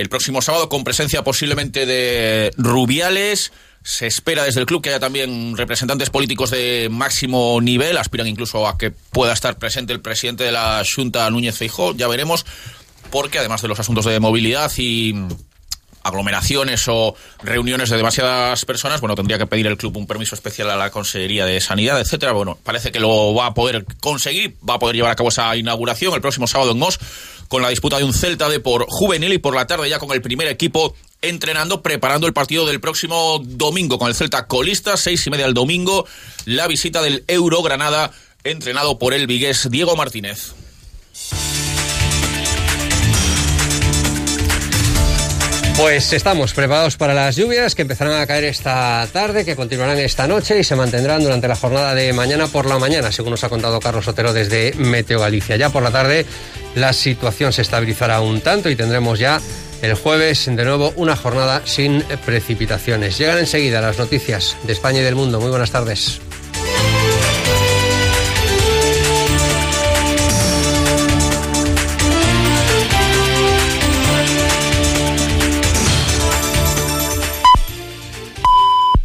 el 0.00 0.08
próximo 0.08 0.40
sábado 0.40 0.70
con 0.70 0.82
presencia 0.82 1.22
posiblemente 1.22 1.84
de 1.84 2.52
Rubiales. 2.56 3.52
Se 3.82 4.06
espera 4.06 4.44
desde 4.44 4.60
el 4.60 4.66
club 4.66 4.82
que 4.82 4.88
haya 4.88 4.98
también 4.98 5.56
representantes 5.56 6.08
políticos 6.08 6.50
de 6.50 6.88
máximo 6.90 7.60
nivel, 7.60 7.98
aspiran 7.98 8.26
incluso 8.26 8.66
a 8.66 8.78
que 8.78 8.90
pueda 8.90 9.32
estar 9.32 9.58
presente 9.58 9.92
el 9.92 10.00
presidente 10.00 10.44
de 10.44 10.52
la 10.52 10.82
Junta, 10.90 11.28
Núñez 11.30 11.56
Feijó, 11.56 11.94
ya 11.94 12.08
veremos, 12.08 12.46
porque 13.10 13.38
además 13.38 13.60
de 13.62 13.68
los 13.68 13.78
asuntos 13.78 14.06
de 14.06 14.20
movilidad 14.20 14.70
y 14.78 15.14
aglomeraciones 16.02 16.84
o 16.88 17.14
reuniones 17.42 17.90
de 17.90 17.98
demasiadas 17.98 18.64
personas, 18.64 19.00
bueno, 19.00 19.14
tendría 19.14 19.36
que 19.36 19.46
pedir 19.46 19.66
el 19.66 19.76
club 19.76 19.96
un 19.98 20.06
permiso 20.06 20.34
especial 20.34 20.70
a 20.70 20.76
la 20.76 20.90
Consejería 20.90 21.44
de 21.44 21.60
Sanidad, 21.60 22.00
etcétera. 22.00 22.32
Bueno, 22.32 22.58
parece 22.62 22.90
que 22.90 23.00
lo 23.00 23.34
va 23.34 23.46
a 23.46 23.54
poder 23.54 23.84
conseguir, 24.00 24.56
va 24.66 24.74
a 24.74 24.78
poder 24.78 24.96
llevar 24.96 25.12
a 25.12 25.16
cabo 25.16 25.28
esa 25.28 25.54
inauguración 25.56 26.14
el 26.14 26.22
próximo 26.22 26.46
sábado 26.46 26.72
en 26.72 26.82
Os 26.82 26.98
con 27.50 27.62
la 27.62 27.68
disputa 27.68 27.98
de 27.98 28.04
un 28.04 28.14
Celta 28.14 28.48
de 28.48 28.60
por 28.60 28.86
juvenil 28.88 29.32
y 29.32 29.38
por 29.38 29.56
la 29.56 29.66
tarde 29.66 29.90
ya 29.90 29.98
con 29.98 30.12
el 30.12 30.22
primer 30.22 30.46
equipo 30.46 30.94
entrenando, 31.20 31.82
preparando 31.82 32.28
el 32.28 32.32
partido 32.32 32.64
del 32.64 32.80
próximo 32.80 33.42
domingo 33.44 33.98
con 33.98 34.06
el 34.06 34.14
Celta 34.14 34.46
colista, 34.46 34.96
seis 34.96 35.26
y 35.26 35.30
media 35.30 35.46
el 35.46 35.52
domingo, 35.52 36.06
la 36.44 36.68
visita 36.68 37.02
del 37.02 37.24
Euro 37.26 37.60
Granada, 37.62 38.12
entrenado 38.44 39.00
por 39.00 39.14
el 39.14 39.26
vigués 39.26 39.68
Diego 39.68 39.96
Martínez. 39.96 40.54
Pues 45.80 46.12
estamos 46.12 46.52
preparados 46.52 46.98
para 46.98 47.14
las 47.14 47.36
lluvias 47.36 47.74
que 47.74 47.82
empezarán 47.82 48.20
a 48.20 48.26
caer 48.26 48.44
esta 48.44 49.08
tarde, 49.14 49.46
que 49.46 49.56
continuarán 49.56 49.96
esta 49.96 50.28
noche 50.28 50.60
y 50.60 50.62
se 50.62 50.76
mantendrán 50.76 51.22
durante 51.22 51.48
la 51.48 51.56
jornada 51.56 51.94
de 51.94 52.12
mañana 52.12 52.48
por 52.48 52.66
la 52.66 52.78
mañana, 52.78 53.10
según 53.10 53.30
nos 53.30 53.44
ha 53.44 53.48
contado 53.48 53.80
Carlos 53.80 54.06
Otero 54.06 54.34
desde 54.34 54.74
Meteo 54.76 55.20
Galicia. 55.20 55.56
Ya 55.56 55.70
por 55.70 55.82
la 55.82 55.90
tarde 55.90 56.26
la 56.74 56.92
situación 56.92 57.54
se 57.54 57.62
estabilizará 57.62 58.20
un 58.20 58.42
tanto 58.42 58.68
y 58.68 58.76
tendremos 58.76 59.18
ya 59.18 59.40
el 59.80 59.94
jueves 59.94 60.44
de 60.44 60.64
nuevo 60.64 60.92
una 60.96 61.16
jornada 61.16 61.62
sin 61.64 62.04
precipitaciones. 62.26 63.16
Llegan 63.16 63.38
enseguida 63.38 63.80
las 63.80 63.98
noticias 63.98 64.58
de 64.64 64.74
España 64.74 65.00
y 65.00 65.04
del 65.04 65.14
mundo. 65.14 65.40
Muy 65.40 65.48
buenas 65.48 65.70
tardes. 65.70 66.20